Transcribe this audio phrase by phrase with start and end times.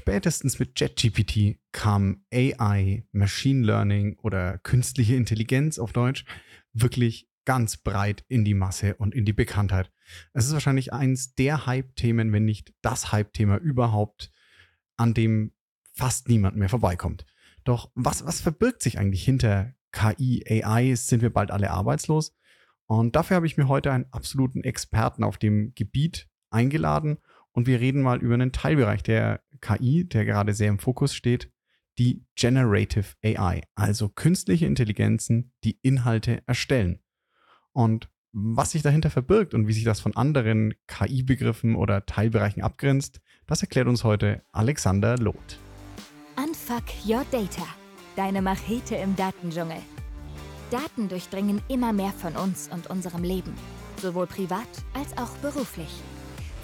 [0.00, 6.24] Spätestens mit JetGPT kam AI, Machine Learning oder künstliche Intelligenz auf Deutsch
[6.72, 9.92] wirklich ganz breit in die Masse und in die Bekanntheit.
[10.32, 14.32] Es ist wahrscheinlich eins der Hype-Themen, wenn nicht das Hype-Thema überhaupt,
[14.96, 15.52] an dem
[15.92, 17.26] fast niemand mehr vorbeikommt.
[17.64, 20.94] Doch was, was verbirgt sich eigentlich hinter KI, AI?
[20.94, 22.34] Sind wir bald alle arbeitslos?
[22.86, 27.18] Und dafür habe ich mir heute einen absoluten Experten auf dem Gebiet eingeladen
[27.52, 31.50] und wir reden mal über einen Teilbereich der KI, der gerade sehr im Fokus steht,
[31.98, 37.00] die Generative AI, also künstliche Intelligenzen, die Inhalte erstellen.
[37.72, 43.20] Und was sich dahinter verbirgt und wie sich das von anderen KI-Begriffen oder Teilbereichen abgrenzt,
[43.46, 45.58] das erklärt uns heute Alexander Loth.
[46.36, 47.66] Unfuck Your Data,
[48.16, 49.78] deine Machete im Datendschungel.
[50.70, 53.52] Daten durchdringen immer mehr von uns und unserem Leben,
[53.96, 55.90] sowohl privat als auch beruflich.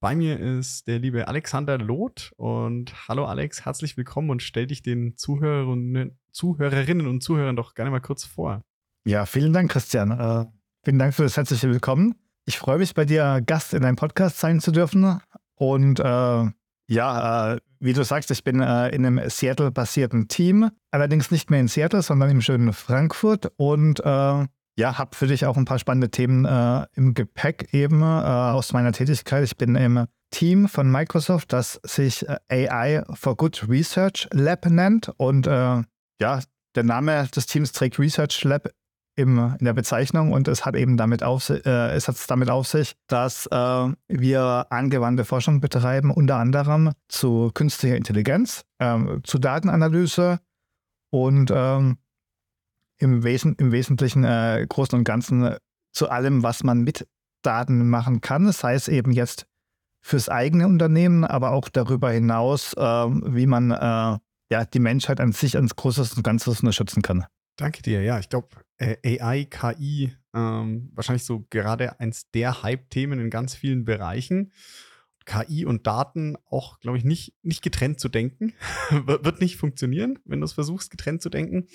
[0.00, 4.82] Bei mir ist der liebe Alexander Loth und hallo Alex, herzlich willkommen und stell dich
[4.82, 8.60] den Zuhörerinnen, Zuhörerinnen und Zuhörern doch gerne mal kurz vor.
[9.06, 10.10] Ja, vielen Dank, Christian.
[10.10, 10.44] Äh,
[10.84, 12.14] vielen Dank für das herzliche Willkommen.
[12.44, 15.18] Ich freue mich, bei dir Gast in deinem Podcast sein zu dürfen.
[15.54, 16.44] Und äh,
[16.88, 21.60] ja, äh, wie du sagst, ich bin äh, in einem Seattle-basierten Team, allerdings nicht mehr
[21.60, 24.46] in Seattle, sondern im schönen Frankfurt und äh,
[24.78, 28.72] ja, habe für dich auch ein paar spannende Themen äh, im Gepäck eben äh, aus
[28.72, 29.42] meiner Tätigkeit.
[29.44, 35.10] Ich bin im Team von Microsoft, das sich äh, AI for Good Research Lab nennt.
[35.16, 35.82] Und äh,
[36.20, 36.40] ja,
[36.74, 38.68] der Name des Teams trägt Research Lab
[39.16, 41.60] im, in der Bezeichnung und es hat eben damit auf, äh,
[41.94, 47.96] es hat damit auf sich, dass äh, wir angewandte Forschung betreiben, unter anderem zu künstlicher
[47.96, 50.38] Intelligenz, ähm, zu Datenanalyse
[51.10, 51.96] und ähm,
[52.98, 55.58] im, Wesen, im Wesentlichen äh, Großen und Ganzen äh,
[55.92, 57.06] zu allem, was man mit
[57.42, 58.46] Daten machen kann.
[58.46, 59.46] Das heißt eben jetzt
[60.02, 64.18] fürs eigene Unternehmen, aber auch darüber hinaus, äh, wie man äh,
[64.50, 67.26] ja, die Menschheit an sich als Großes und Ganzes unterstützen kann.
[67.56, 68.02] Danke dir.
[68.02, 68.48] Ja, ich glaube,
[68.78, 74.52] äh, AI, KI, ähm, wahrscheinlich so gerade eins der Hype-Themen in ganz vielen Bereichen.
[75.24, 78.52] KI und Daten auch, glaube ich, nicht, nicht getrennt zu denken.
[79.06, 81.66] wird nicht funktionieren, wenn du es versuchst, getrennt zu denken.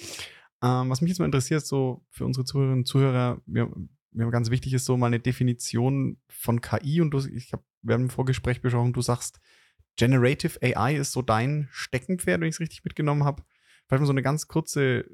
[0.64, 3.72] Ähm, was mich jetzt mal interessiert, so für unsere Zuhörerinnen und Zuhörer, mir,
[4.12, 7.96] mir ganz wichtig ist so mal eine Definition von KI und du, ich habe, wir
[7.96, 9.40] haben im Vorgespräch besprochen, du sagst,
[9.98, 13.44] Generative AI ist so dein Steckenpferd, wenn ich es richtig mitgenommen habe.
[13.88, 15.06] Vielleicht mal so eine ganz kurze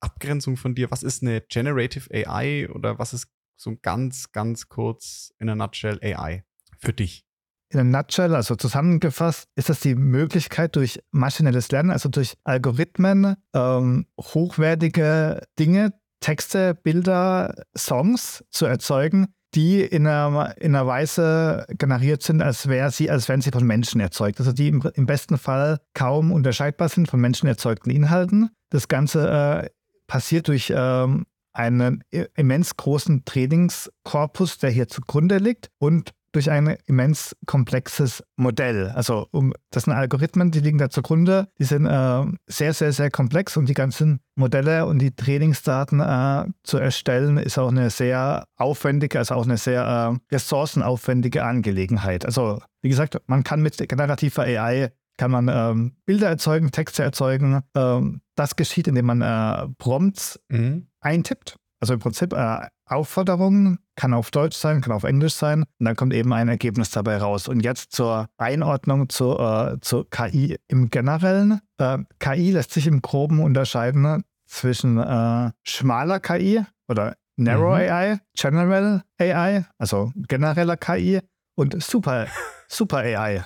[0.00, 0.90] Abgrenzung von dir.
[0.90, 5.98] Was ist eine Generative AI oder was ist so ganz, ganz kurz in a nutshell
[6.02, 6.44] AI
[6.78, 7.26] für dich?
[7.74, 13.36] In a nutshell, also zusammengefasst, ist das die Möglichkeit durch maschinelles Lernen, also durch Algorithmen,
[13.54, 22.22] ähm, hochwertige Dinge, Texte, Bilder, Songs zu erzeugen, die in einer, in einer Weise generiert
[22.22, 24.40] sind, als, wär sie, als wären sie von Menschen erzeugt.
[24.40, 28.50] Also die im, im besten Fall kaum unterscheidbar sind von Menschen erzeugten Inhalten.
[28.70, 29.68] Das Ganze äh,
[30.06, 32.02] passiert durch ähm, einen
[32.34, 38.88] immens großen Trainingskorpus, der hier zugrunde liegt und durch ein immens komplexes Modell.
[38.88, 41.48] Also um, das sind Algorithmen, die liegen da zugrunde.
[41.58, 46.46] Die sind äh, sehr, sehr, sehr komplex und die ganzen Modelle und die Trainingsdaten äh,
[46.64, 49.82] zu erstellen, ist auch eine sehr aufwendige, also auch eine sehr
[50.30, 52.26] äh, ressourcenaufwendige Angelegenheit.
[52.26, 57.62] Also wie gesagt, man kann mit generativer AI kann man ähm, Bilder erzeugen, Texte erzeugen.
[57.76, 60.88] Ähm, das geschieht, indem man äh, Prompts mhm.
[61.00, 61.56] eintippt.
[61.84, 65.96] Also im Prinzip äh, Aufforderungen, kann auf Deutsch sein, kann auf Englisch sein und dann
[65.96, 67.46] kommt eben ein Ergebnis dabei raus.
[67.46, 71.60] Und jetzt zur Einordnung zu, äh, zur KI im Generellen.
[71.76, 77.90] Äh, KI lässt sich im Groben unterscheiden zwischen äh, schmaler KI oder Narrow mhm.
[77.90, 81.20] AI, General AI, also genereller KI
[81.54, 82.28] und Super,
[82.66, 83.44] Super AI.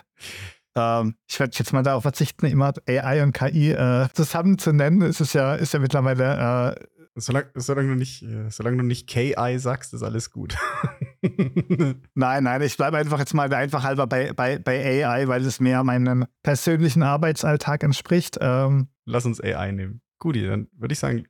[0.77, 5.03] Ähm, ich werde jetzt mal darauf verzichten, immer AI und KI äh, zusammen zu nennen.
[5.03, 9.09] Es ist ja, ist ja mittlerweile äh, Solange, solange, du nicht, äh, solange du nicht
[9.09, 10.57] KI sagst, ist alles gut.
[12.15, 15.61] nein, nein, ich bleibe einfach jetzt mal einfach halber bei, bei, bei AI, weil es
[15.61, 18.39] mehr meinem persönlichen Arbeitsalltag entspricht.
[18.41, 20.01] Ähm, Lass uns AI nehmen.
[20.19, 21.25] Guti, dann würde ich sagen,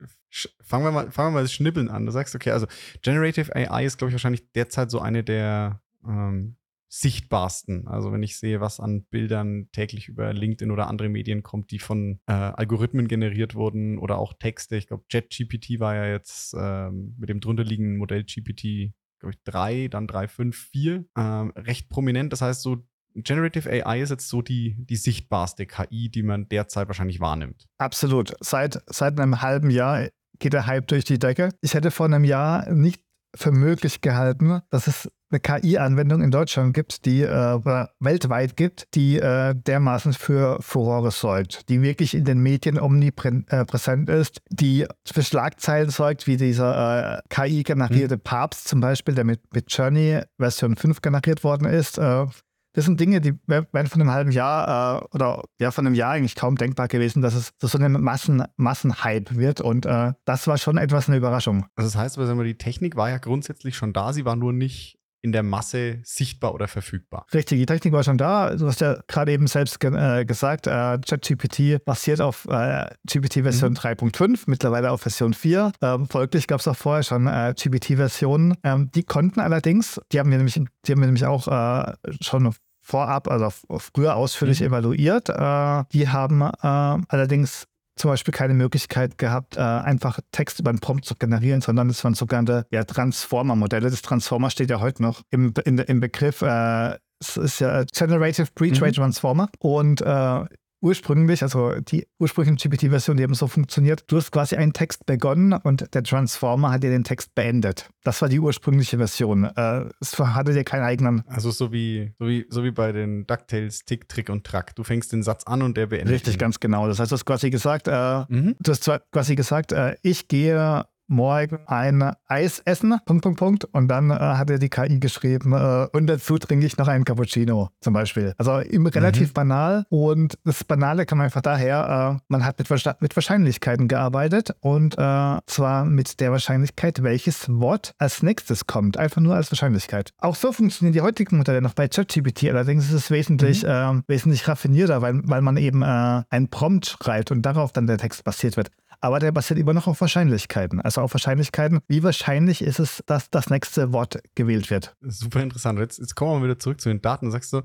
[0.61, 2.06] fangen wir, mal, fangen wir mal das Schnippeln an.
[2.06, 2.67] Du sagst, okay, also
[3.02, 6.56] Generative AI ist, glaube ich, wahrscheinlich derzeit so eine der ähm,
[6.88, 7.87] sichtbarsten.
[7.87, 11.79] Also wenn ich sehe, was an Bildern täglich über LinkedIn oder andere Medien kommt, die
[11.79, 14.76] von äh, Algorithmen generiert wurden oder auch Texte.
[14.76, 19.88] Ich glaube, JetGPT war ja jetzt ähm, mit dem drunterliegenden Modell GPT, glaube ich, 3,
[19.88, 22.32] dann 3, 5, 4, ähm, recht prominent.
[22.32, 22.79] Das heißt, so
[23.14, 27.67] Generative AI ist jetzt so die, die sichtbarste KI, die man derzeit wahrscheinlich wahrnimmt.
[27.79, 28.35] Absolut.
[28.40, 30.08] Seit, seit einem halben Jahr
[30.38, 31.50] geht der Hype durch die Decke.
[31.61, 33.02] Ich hätte vor einem Jahr nicht
[33.38, 37.58] für möglich gehalten, dass es eine KI-Anwendung in Deutschland gibt, die äh,
[38.00, 44.20] weltweit gibt, die äh, dermaßen für Furore sorgt, die wirklich in den Medien omnipräsent äh,
[44.20, 48.23] ist, die für Schlagzeilen sorgt, wie dieser äh, KI-generierte mhm.
[48.23, 51.99] Papst zum Beispiel, der mit, mit Journey Version 5 generiert worden ist.
[51.99, 52.26] Äh,
[52.72, 56.12] das sind Dinge, die wären von einem halben Jahr äh, oder ja, von einem Jahr
[56.12, 59.60] eigentlich kaum denkbar gewesen, dass es so eine Massen, Massenhype wird.
[59.60, 61.66] Und äh, das war schon etwas eine Überraschung.
[61.76, 64.97] Also das heißt, aber die Technik war ja grundsätzlich schon da, sie war nur nicht
[65.22, 67.26] in der Masse sichtbar oder verfügbar.
[67.34, 68.54] Richtig, die Technik war schon da.
[68.54, 73.72] Du hast ja gerade eben selbst ge äh, gesagt, äh, ChatGPT basiert auf äh, GPT-Version
[73.72, 73.76] mhm.
[73.76, 75.72] 3.5, mittlerweile auf Version 4.
[75.82, 78.56] Ähm, folglich gab es auch vorher schon äh, GPT-Versionen.
[78.62, 82.54] Ähm, die konnten allerdings, die haben wir nämlich, die haben wir nämlich auch äh, schon
[82.80, 84.68] vorab, also früher ausführlich mhm.
[84.68, 85.28] evaluiert.
[85.28, 87.67] Äh, die haben allerdings
[87.98, 92.02] zum Beispiel keine Möglichkeit gehabt, äh, einfach Text über einen Prompt zu generieren, sondern es
[92.04, 93.90] waren sogenannte ja, Transformer-Modelle.
[93.90, 96.42] Das Transformer steht ja heute noch im, in, im Begriff.
[96.42, 98.92] Äh, es ist ja Generative Pre-Trade.
[98.92, 99.48] Transformer.
[99.58, 100.44] Und äh,
[100.80, 105.52] ursprünglich, also die ursprüngliche GPT-Version, die eben so funktioniert, du hast quasi einen Text begonnen
[105.52, 107.88] und der Transformer hat dir den Text beendet.
[108.04, 109.44] Das war die ursprüngliche Version.
[109.44, 111.25] Äh, es hatte dir keinen eigenen.
[111.26, 114.75] Also so wie, so wie, so wie bei den DuckTales Tick, Trick und Track.
[114.76, 116.14] Du fängst den Satz an und der beendet.
[116.14, 116.38] Richtig, ihn.
[116.38, 116.86] ganz genau.
[116.86, 118.56] Das heißt, du hast quasi gesagt, äh, mhm.
[118.60, 123.64] du hast quasi gesagt, äh, ich gehe morgen ein Eis essen, Punkt, Punkt, Punkt.
[123.64, 127.05] Und dann äh, hat er die KI geschrieben, äh, und dazu trinke ich noch einen
[127.05, 128.34] Cappuccino zum Beispiel.
[128.38, 129.32] Also im relativ mhm.
[129.32, 129.87] banal.
[129.88, 132.69] Und das Banale kam einfach daher, äh, man hat mit,
[133.00, 138.96] mit, Wahrscheinlichkeiten gearbeitet und äh, zwar mit der Wahrscheinlichkeit, welches Wort als nächstes kommt.
[138.96, 140.12] Einfach nur als Wahrscheinlichkeit.
[140.19, 142.44] Auch so funktionieren die heutigen Modelle noch bei ChatGPT.
[142.44, 143.69] Allerdings ist es wesentlich, mhm.
[143.69, 147.99] Äh, wesentlich raffinierter, weil, weil man eben äh, einen Prompt schreibt und darauf dann der
[147.99, 150.80] Text basiert wird aber der basiert immer noch auf Wahrscheinlichkeiten.
[150.80, 154.96] Also auf Wahrscheinlichkeiten, wie wahrscheinlich ist es, dass das nächste Wort gewählt wird.
[155.00, 155.78] Super interessant.
[155.78, 157.26] Jetzt, jetzt kommen wir wieder zurück zu den Daten.
[157.26, 157.62] Du sagst so,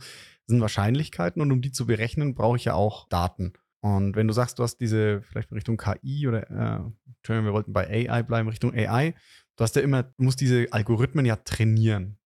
[0.47, 3.53] sind Wahrscheinlichkeiten und um die zu berechnen, brauche ich ja auch Daten.
[3.81, 6.79] Und wenn du sagst, du hast diese vielleicht in Richtung KI oder, äh,
[7.27, 9.13] wir wollten bei AI bleiben, Richtung AI,
[9.57, 12.17] du hast ja immer, du musst diese Algorithmen ja trainieren.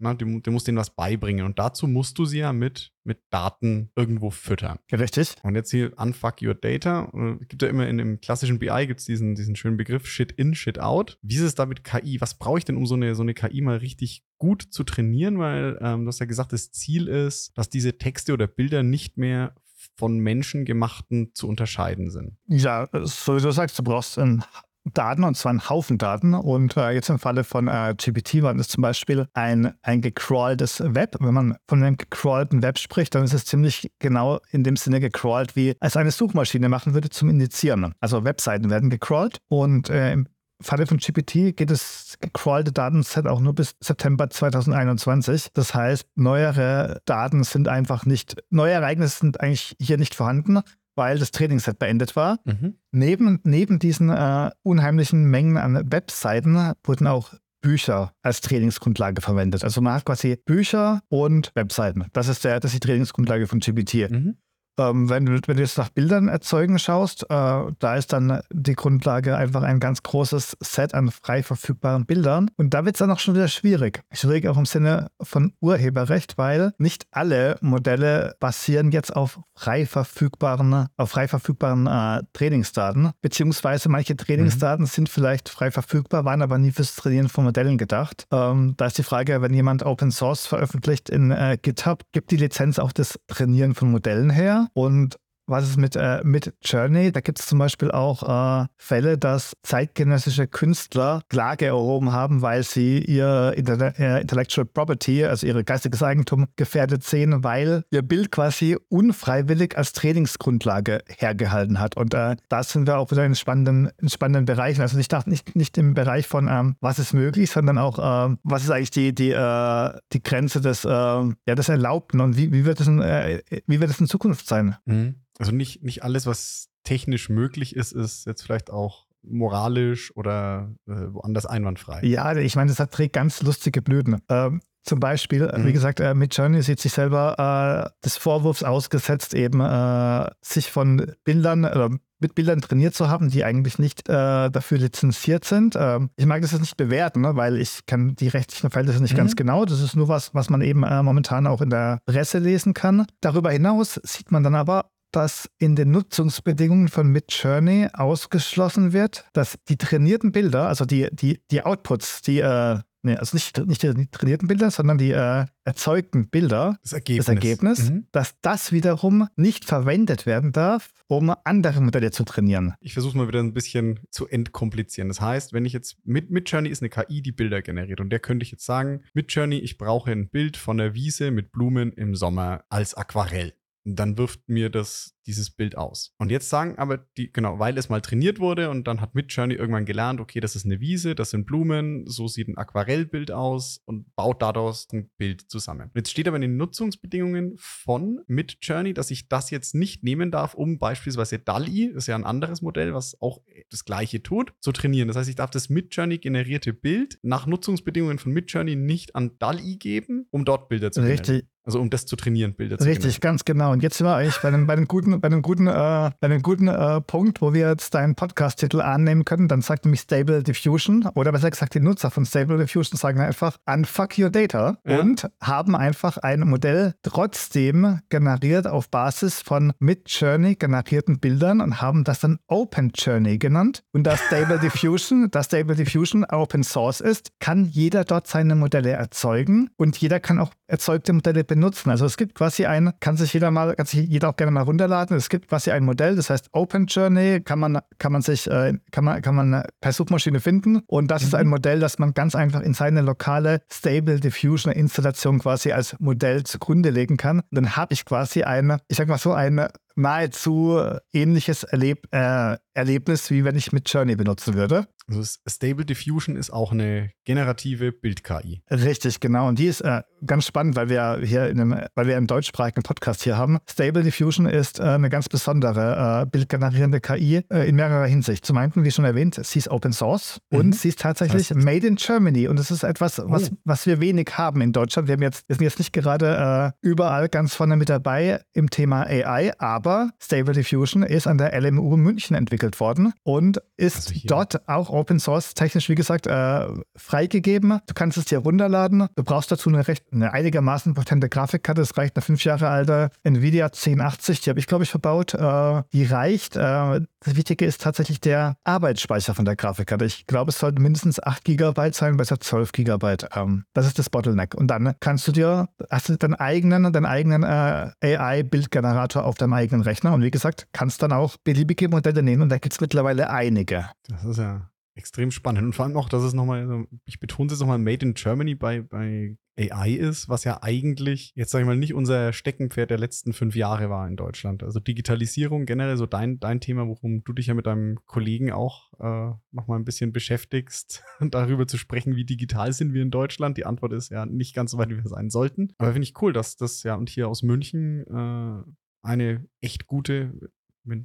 [0.00, 1.44] Na, du, du musst denen was beibringen.
[1.44, 4.78] Und dazu musst du sie ja mit, mit Daten irgendwo füttern.
[4.90, 5.34] Richtig.
[5.42, 7.12] Und jetzt hier Unfuck Your Data.
[7.40, 10.32] Es gibt ja immer in dem klassischen BI gibt es diesen, diesen schönen Begriff Shit
[10.32, 11.18] in, Shit out.
[11.20, 12.20] Wie ist es da mit KI?
[12.20, 15.38] Was brauche ich denn, um so eine, so eine KI mal richtig gut zu trainieren?
[15.38, 19.18] Weil ähm, du hast ja gesagt, das Ziel ist, dass diese Texte oder Bilder nicht
[19.18, 19.54] mehr
[19.96, 22.36] von menschengemachten zu unterscheiden sind.
[22.46, 24.42] Ja, so wie du sagst, du brauchst ein
[24.84, 26.34] Daten und zwar einen Haufen Daten.
[26.34, 30.80] Und äh, jetzt im Falle von äh, GPT war das zum Beispiel ein, ein gecrawltes
[30.80, 31.16] Web.
[31.20, 35.00] Wenn man von einem gecrawlten Web spricht, dann ist es ziemlich genau in dem Sinne
[35.00, 37.94] gecrawlt, wie es eine Suchmaschine machen würde zum Indizieren.
[38.00, 40.26] Also Webseiten werden gecrawlt und äh, im
[40.62, 45.48] Falle von GPT geht das gecrawlte Datenset auch nur bis September 2021.
[45.54, 50.60] Das heißt, neuere Daten sind einfach nicht, neue Ereignisse sind eigentlich hier nicht vorhanden
[50.94, 52.38] weil das Trainingsset beendet war.
[52.44, 52.74] Mhm.
[52.92, 59.64] Neben, neben diesen äh, unheimlichen Mengen an Webseiten wurden auch Bücher als Trainingsgrundlage verwendet.
[59.64, 62.06] Also man hat quasi Bücher und Webseiten.
[62.12, 64.10] Das ist, der, das ist die Trainingsgrundlage von GPT.
[64.10, 64.36] Mhm.
[64.78, 68.74] Ähm, wenn, du, wenn du jetzt nach Bildern erzeugen schaust, äh, da ist dann die
[68.74, 72.50] Grundlage einfach ein ganz großes Set an frei verfügbaren Bildern.
[72.56, 74.02] Und da wird es dann auch schon wieder schwierig.
[74.12, 80.86] Schwierig auch im Sinne von Urheberrecht, weil nicht alle Modelle basieren jetzt auf frei verfügbaren,
[80.96, 84.88] auf frei verfügbaren äh, Trainingsdaten, beziehungsweise manche Trainingsdaten mhm.
[84.88, 88.26] sind vielleicht frei verfügbar, waren aber nie fürs Trainieren von Modellen gedacht.
[88.30, 92.36] Ähm, da ist die Frage, wenn jemand Open Source veröffentlicht in äh, GitHub, gibt die
[92.36, 94.59] Lizenz auch das Trainieren von Modellen her?
[94.74, 95.18] Und
[95.50, 97.12] was ist mit, äh, mit Journey?
[97.12, 102.62] Da gibt es zum Beispiel auch äh, Fälle, dass zeitgenössische Künstler Klage erhoben haben, weil
[102.62, 108.76] sie ihr Inter Intellectual Property, also ihr geistiges Eigentum, gefährdet sehen, weil ihr Bild quasi
[108.88, 111.96] unfreiwillig als Trainingsgrundlage hergehalten hat.
[111.96, 114.80] Und äh, da sind wir auch wieder in spannenden, in spannenden Bereichen.
[114.82, 118.64] Also nicht, nicht, nicht im Bereich von, ähm, was ist möglich, sondern auch, ähm, was
[118.64, 122.64] ist eigentlich die, die, äh, die Grenze des, ähm, ja, des Erlaubten und wie, wie,
[122.64, 124.76] wird es in, äh, wie wird es in Zukunft sein?
[124.84, 125.16] Mhm.
[125.40, 130.92] Also nicht, nicht alles, was technisch möglich ist, ist jetzt vielleicht auch moralisch oder äh,
[131.12, 132.00] woanders einwandfrei.
[132.04, 134.18] Ja, ich meine, das hat trägt ganz lustige Blüten.
[134.28, 135.66] Ähm, Zum Beispiel, äh, Mhm.
[135.66, 141.12] wie gesagt, äh, Midjourney sieht sich selber äh, des Vorwurfs ausgesetzt, eben äh, sich von
[141.22, 145.76] Bildern oder mit Bildern trainiert zu haben, die eigentlich nicht äh, dafür lizenziert sind.
[145.78, 149.12] Ähm, ich mag das jetzt nicht bewerten, ne, weil ich kann die rechtlichen Verhältnisse nicht
[149.12, 149.18] Mhm.
[149.18, 149.66] ganz genau.
[149.66, 153.06] Das ist nur was, was man eben äh, momentan auch in der Presse lesen kann.
[153.20, 159.58] Darüber hinaus sieht man dann aber, dass in den Nutzungsbedingungen von Midjourney ausgeschlossen wird, dass
[159.68, 164.06] die trainierten Bilder, also die, die, die Outputs, die, äh, nee, also nicht, nicht die
[164.10, 167.26] trainierten Bilder, sondern die äh, erzeugten Bilder, Das Ergebnis.
[167.26, 168.06] das Ergebnis, Mhm.
[168.12, 172.74] dass das wiederum nicht verwendet werden darf, um andere Modelle zu trainieren.
[172.80, 175.08] Ich versuche mal wieder ein bisschen zu entkomplizieren.
[175.08, 178.20] Das heißt, wenn ich jetzt mit Midjourney ist eine KI, die Bilder generiert und der
[178.20, 182.14] könnte ich jetzt sagen, Midjourney, ich brauche ein Bild von der Wiese mit Blumen im
[182.14, 183.54] Sommer als Aquarell.
[183.84, 186.14] Dann wirft mir das dieses Bild aus.
[186.18, 189.54] Und jetzt sagen aber die, genau, weil es mal trainiert wurde und dann hat Midjourney
[189.54, 193.80] irgendwann gelernt, okay, das ist eine Wiese, das sind Blumen, so sieht ein Aquarellbild aus
[193.84, 195.82] und baut daraus ein Bild zusammen.
[195.82, 200.30] Und jetzt steht aber in den Nutzungsbedingungen von Midjourney, dass ich das jetzt nicht nehmen
[200.30, 204.52] darf, um beispielsweise DALI, das ist ja ein anderes Modell, was auch das gleiche tut,
[204.60, 205.08] zu trainieren.
[205.08, 209.76] Das heißt, ich darf das Midjourney generierte Bild nach Nutzungsbedingungen von Midjourney nicht an DALI
[209.76, 211.24] geben, um dort Bilder zu generieren.
[211.24, 213.70] Richtig, Also um das zu trainieren, Bilder zu richtig, ganz genau.
[213.70, 216.12] Und jetzt sind wir eigentlich bei einem, bei einem guten, bei einem guten, äh, bei
[216.22, 219.46] einem guten äh, Punkt, wo wir jetzt deinen Podcast-Titel annehmen können.
[219.46, 223.56] Dann sagt nämlich Stable Diffusion oder besser gesagt die Nutzer von Stable Diffusion sagen einfach
[223.66, 224.98] unfuck your data Ja.
[224.98, 231.80] und haben einfach ein Modell trotzdem generiert auf Basis von mit Journey generierten Bildern und
[231.80, 233.84] haben das dann Open Journey genannt.
[233.92, 238.90] Und da Stable Diffusion, da Stable Diffusion Open Source ist, kann jeder dort seine Modelle
[238.90, 241.59] erzeugen und jeder kann auch erzeugte Modelle benutzen.
[241.62, 244.62] Also es gibt quasi ein, kann sich jeder mal, kann sich jeder auch gerne mal
[244.62, 245.16] runterladen.
[245.16, 248.74] Es gibt quasi ein Modell, das heißt Open Journey, kann man, kann man sich, äh,
[248.90, 250.80] kann man, kann man per Suchmaschine finden.
[250.86, 255.38] Und das ist ein Modell, das man ganz einfach in seine lokale Stable Diffusion Installation
[255.38, 257.40] quasi als Modell zugrunde legen kann.
[257.40, 259.66] Und dann habe ich quasi ein, ich sag mal so, ein
[259.96, 260.80] nahezu
[261.12, 264.86] ähnliches Erleb äh, Erlebnis, wie wenn ich mit Journey benutzen würde.
[265.08, 268.62] Also es- Stable Diffusion ist auch eine generative Bild-KI.
[268.70, 269.48] Richtig, genau.
[269.48, 272.82] Und die ist äh, ganz spannend, weil wir hier in einem, weil wir einen deutschsprachigen
[272.82, 273.58] Podcast hier haben.
[273.68, 278.46] Stable Diffusion ist äh, eine ganz besondere äh, bildgenerierende KI äh, in mehrerer Hinsicht.
[278.46, 280.58] Zum einen, wie schon erwähnt, sie ist Open Source Mhm.
[280.58, 282.46] und sie ist tatsächlich heißt- made in Germany.
[282.46, 283.56] Und das ist etwas, was, Oh.
[283.64, 285.08] was wir wenig haben in Deutschland.
[285.08, 288.70] Wir, haben jetzt, wir sind jetzt nicht gerade äh, überall ganz vorne mit dabei im
[288.70, 289.79] Thema AI, aber
[290.20, 295.20] Stable Diffusion ist an der LMU München entwickelt worden und ist Also dort auch Open
[295.20, 297.80] Source technisch, wie gesagt, äh, freigegeben.
[297.86, 299.08] Du kannst es dir runterladen.
[299.16, 301.80] Du brauchst dazu eine recht, eine einigermaßen potente Grafikkarte.
[301.80, 304.40] Das reicht eine fünf Jahre alte Nvidia 1080.
[304.40, 305.34] Die habe ich, glaube ich, verbaut.
[305.34, 306.56] Äh, die reicht.
[306.56, 310.04] Äh, das Wichtige ist tatsächlich der Arbeitsspeicher von der Grafikkarte.
[310.04, 313.16] Ich glaube, es sollten mindestens 8 GB sein, besser 12 GB.
[313.34, 314.54] Ähm, das ist das Bottleneck.
[314.54, 319.52] Und dann kannst du dir, hast du deinen eigenen, deinen eigenen äh, AI-Bildgenerator auf deinem
[319.52, 320.12] eigenen Rechner.
[320.14, 322.42] Und wie gesagt, kannst dann auch beliebige Modelle nehmen.
[322.42, 323.88] Und da gibt es mittlerweile einige.
[324.08, 325.62] Das ist ja extrem spannend.
[325.64, 328.54] Und vor allem auch, dass es nochmal, so- ich betone es nochmal, Made in Germany
[328.54, 332.98] bei, bei AI ist, was ja eigentlich, jetzt sage ich mal, nicht unser Steckenpferd der
[332.98, 334.62] letzten fünf Jahre war in Deutschland.
[334.62, 338.90] Also Digitalisierung generell so dein, dein Thema, worum du dich ja mit deinem Kollegen auch
[339.00, 343.56] äh, nochmal ein bisschen beschäftigst, darüber zu sprechen, wie digital sind wir in Deutschland.
[343.58, 345.72] Die Antwort ist ja nicht ganz so weit, wie wir sein sollten.
[345.78, 348.70] Aber finde ich cool, dass das ja und hier aus München äh,
[349.02, 350.52] eine echt gute,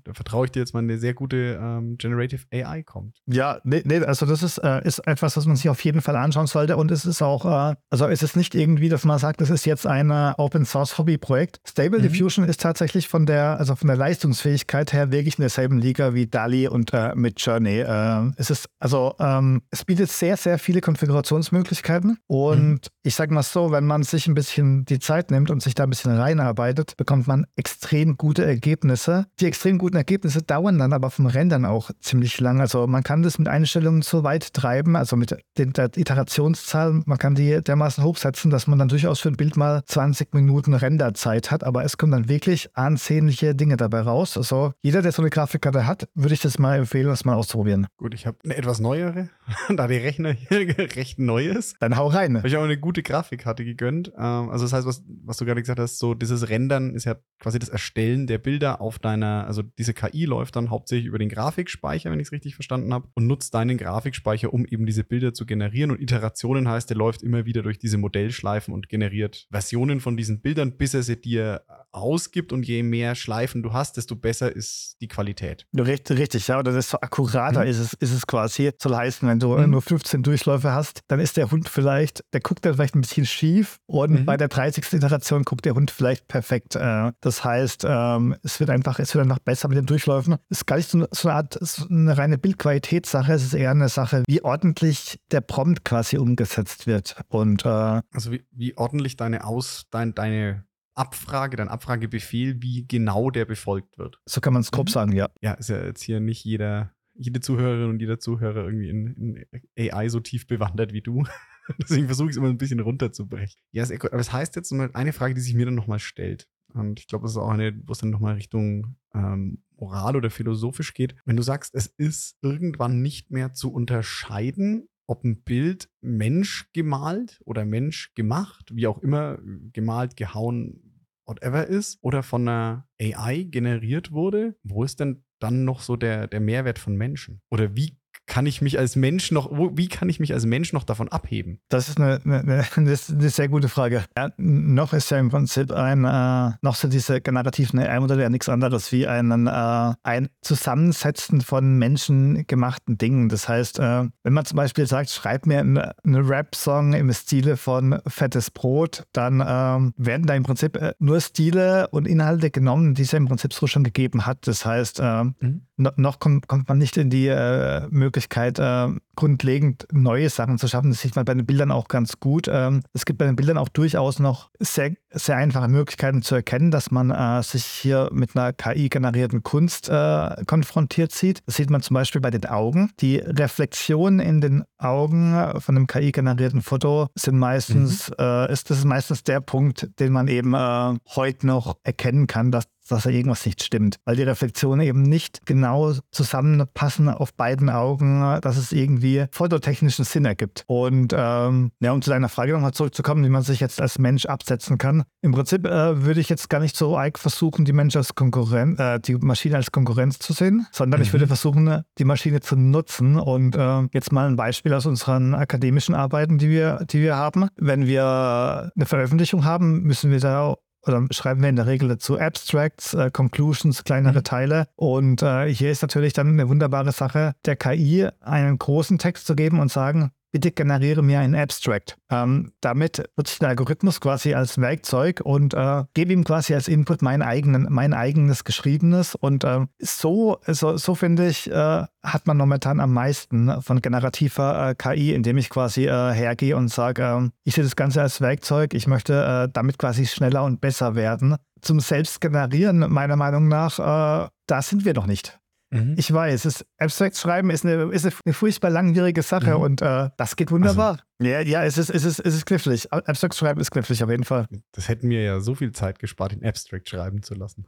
[0.04, 3.22] da vertraue ich dir jetzt mal, eine sehr gute ähm, Generative AI kommt.
[3.26, 6.16] Ja, nee, nee also das ist, äh, ist etwas, was man sich auf jeden Fall
[6.16, 6.78] anschauen sollte.
[6.78, 9.66] Und es ist auch, äh, also es ist nicht irgendwie, dass man sagt, das ist
[9.66, 11.60] jetzt ein äh, Open Source Hobby-Projekt.
[11.66, 12.04] Stable Mhm.
[12.04, 16.28] Diffusion ist tatsächlich von der, also von der Leistungsfähigkeit her wirklich in derselben Liga wie
[16.28, 17.80] DALI und äh, mit Journey.
[17.80, 22.18] Äh, es ist, also ähm, es bietet sehr, sehr viele Konfigurationsmöglichkeiten.
[22.28, 25.76] Und ich sage mal so, wenn man sich ein bisschen die Zeit nimmt und sich
[25.76, 29.28] da ein bisschen reinarbeitet, bekommt man extrem gute Ergebnisse.
[29.40, 32.62] Die extrem guten Ergebnisse dauern dann aber vom Rendern auch ziemlich lang.
[32.62, 37.18] Also man kann das mit Einstellungen so weit treiben, also mit den, der Iterationszahl, man
[37.18, 41.52] kann die dermaßen hochsetzen, dass man dann durchaus für ein Bild mal 20 Minuten Renderzeit
[41.52, 44.38] hat, aber es kommen dann wirklich ansehnliche Dinge dabei raus.
[44.38, 47.88] Also jeder, der so eine Grafikkarte hat, würde ich das mal empfehlen, das mal auszuprobieren.
[47.98, 49.30] Gut, ich habe eine etwas neuere,
[49.76, 50.60] da der Rechner hier
[50.96, 51.76] recht neu ist.
[51.80, 52.38] Dann hau rein.
[52.38, 54.12] Habe ich auch eine gute Grafikkarte gegönnt.
[54.18, 57.16] Ähm, also das heißt, was, was du gerade gesagt hast, so dieses Rendern ist ja
[57.40, 61.30] quasi das Erstellen der Bilder auf deiner, also diese KI läuft dann hauptsächlich über den
[61.30, 65.34] Grafikspeicher, wenn ich es richtig verstanden habe, und nutzt deinen Grafikspeicher, um eben diese Bilder
[65.34, 65.92] zu generieren.
[65.92, 70.42] Und Iterationen heißt, der läuft immer wieder durch diese Modellschleifen und generiert Versionen von diesen
[70.42, 74.98] Bildern, bis er sie dir ausgibt und je mehr Schleifen du hast, desto besser ist
[75.02, 75.66] die Qualität.
[75.76, 76.60] Richtig, richtig ja.
[76.60, 77.70] Oder desto akkurater mhm.
[77.70, 78.72] ist, es, ist es quasi.
[78.82, 79.72] Soll heißen, wenn du mhm.
[79.72, 83.26] nur 15 Durchläufe hast, dann ist der Hund vielleicht, der guckt dann vielleicht ein bisschen
[83.26, 84.26] schief und mhm.
[84.26, 84.94] bei der 30.
[84.94, 86.76] Iteration guckt der Hund vielleicht perfekt.
[86.76, 90.36] Äh, das heißt, ähm, es wird einfach, es wird einfach besser mit den Durchläufen.
[90.50, 93.72] Es ist gar nicht so, so eine Art, so eine reine Bildqualitätssache, es ist eher
[93.72, 97.16] eine Sache, wie ordentlich der Prompt quasi umgesetzt wird.
[97.28, 100.66] Und, äh, also wie, wie ordentlich deine Aus, dein, deine
[100.96, 104.20] Abfrage, dein Abfragebefehl, wie genau der befolgt wird.
[104.26, 104.92] So kann man es grob mhm.
[104.92, 105.30] sagen, ja.
[105.42, 109.46] Ja, ist ja jetzt hier nicht jeder, jede Zuhörerin und jeder Zuhörer irgendwie in,
[109.78, 111.24] in AI so tief bewandert wie du.
[111.82, 113.60] Deswegen versuche ich es immer ein bisschen runterzubrechen.
[113.72, 116.48] Ja, ist Aber es heißt jetzt eine Frage, die sich mir dann nochmal stellt.
[116.74, 120.30] Und ich glaube, das ist auch eine, wo es dann nochmal Richtung ähm, Moral oder
[120.30, 121.16] philosophisch geht.
[121.26, 127.40] Wenn du sagst, es ist irgendwann nicht mehr zu unterscheiden, ob ein Bild Mensch gemalt
[127.46, 129.40] oder Mensch gemacht, wie auch immer,
[129.74, 135.82] gemalt, gehauen, whatever ist, oder von einer AI generiert wurde, wo ist denn dann noch
[135.82, 137.42] so der, der Mehrwert von Menschen?
[137.50, 140.84] Oder wie kann ich mich als Mensch noch, wie kann ich mich als Mensch noch
[140.84, 141.60] davon abheben?
[141.70, 144.04] Das ist eine, eine, eine sehr gute Frage.
[144.18, 148.50] Ja, noch ist ja im Prinzip ein, äh, noch sind diese generativen AI-Modelle ja nichts
[148.50, 153.30] anderes wie einen, äh, ein Zusammensetzen von menschengemachten Dingen.
[153.30, 157.58] Das heißt, äh, wenn man zum Beispiel sagt, schreib mir einen eine Rap-Song im Stile
[157.58, 162.96] von Fettes Brot, dann ähm, werden da im Prinzip äh, nur Stile und Inhalte genommen,
[162.96, 164.48] die es ja im Prinzip so schon gegeben hat.
[164.48, 165.62] Das heißt, äh, mhm.
[165.78, 170.68] no, noch kommt, kommt man nicht in die äh, Möglichkeit, äh, grundlegend neue Sachen zu
[170.68, 170.90] schaffen.
[170.90, 172.48] Das sieht man bei den Bildern auch ganz gut.
[172.52, 176.72] Ähm, es gibt bei den Bildern auch durchaus noch sehr, sehr einfache Möglichkeiten zu erkennen,
[176.72, 181.42] dass man äh, sich hier mit einer KI-generierten Kunst äh, konfrontiert sieht.
[181.46, 182.92] Das sieht man zum Beispiel bei den Augen.
[183.00, 188.16] Die Reflexion in den Augen von einem KI-generierten Foto sind meistens, mhm.
[188.20, 192.52] äh, ist das ist meistens der Punkt, den man eben äh, heute noch erkennen kann,
[192.52, 197.70] dass dass da irgendwas nicht stimmt, weil die Reflexionen eben nicht genau zusammenpassen auf beiden
[197.70, 200.64] Augen, dass es irgendwie fototechnischen Sinn ergibt.
[200.68, 204.26] Und ähm, ja, um zu deiner Frage nochmal zurückzukommen, wie man sich jetzt als Mensch
[204.26, 205.04] absetzen kann.
[205.22, 208.80] Im Prinzip äh, würde ich jetzt gar nicht so arg versuchen, die Mensch als Konkurrenz,
[208.80, 211.06] äh, die Maschine als Konkurrenz zu sehen, sondern mhm.
[211.06, 213.18] ich würde versuchen, die Maschine zu nutzen.
[213.18, 217.48] Und äh, jetzt mal ein Beispiel aus unseren akademischen Arbeiten, die wir, die wir haben.
[217.58, 222.20] Wenn wir eine Veröffentlichung haben, müssen wir da oder schreiben wir in der Regel dazu
[222.20, 224.24] Abstracts, äh, Conclusions, kleinere mhm.
[224.24, 224.68] Teile.
[224.76, 229.36] Und äh, hier ist natürlich dann eine wunderbare Sache, der KI einen großen Text zu
[229.36, 231.98] geben und sagen, bitte generiere mir ein Abstract.
[232.10, 236.68] Ähm, damit nutze ich den Algorithmus quasi als Werkzeug und äh, gebe ihm quasi als
[236.68, 239.16] Input mein, eigenen, mein eigenes Geschriebenes.
[239.16, 244.70] Und äh, so, so, so finde ich, äh, hat man momentan am meisten von generativer
[244.70, 248.22] äh, KI, indem ich quasi äh, hergehe und sage, ähm, ich sehe das Ganze als
[248.22, 251.38] Werkzeug, ich möchte äh, damit quasi schneller und besser werden.
[251.62, 255.40] Zum Selbstgenerieren, meiner Meinung nach, da sind wir noch nicht.
[255.76, 255.96] Mhm.
[255.98, 259.62] Ich weiß, es Abstract schreiben ist eine, ist eine furchtbar langwierige Sache mhm.
[259.62, 261.00] und äh, das geht wunderbar.
[261.20, 262.92] Also, ja, ja, es ist, es, ist, es ist knifflig.
[262.92, 264.48] Abstract schreiben ist knifflig auf jeden Fall.
[264.72, 267.68] Das hätten mir ja so viel Zeit gespart, den Abstract schreiben zu lassen.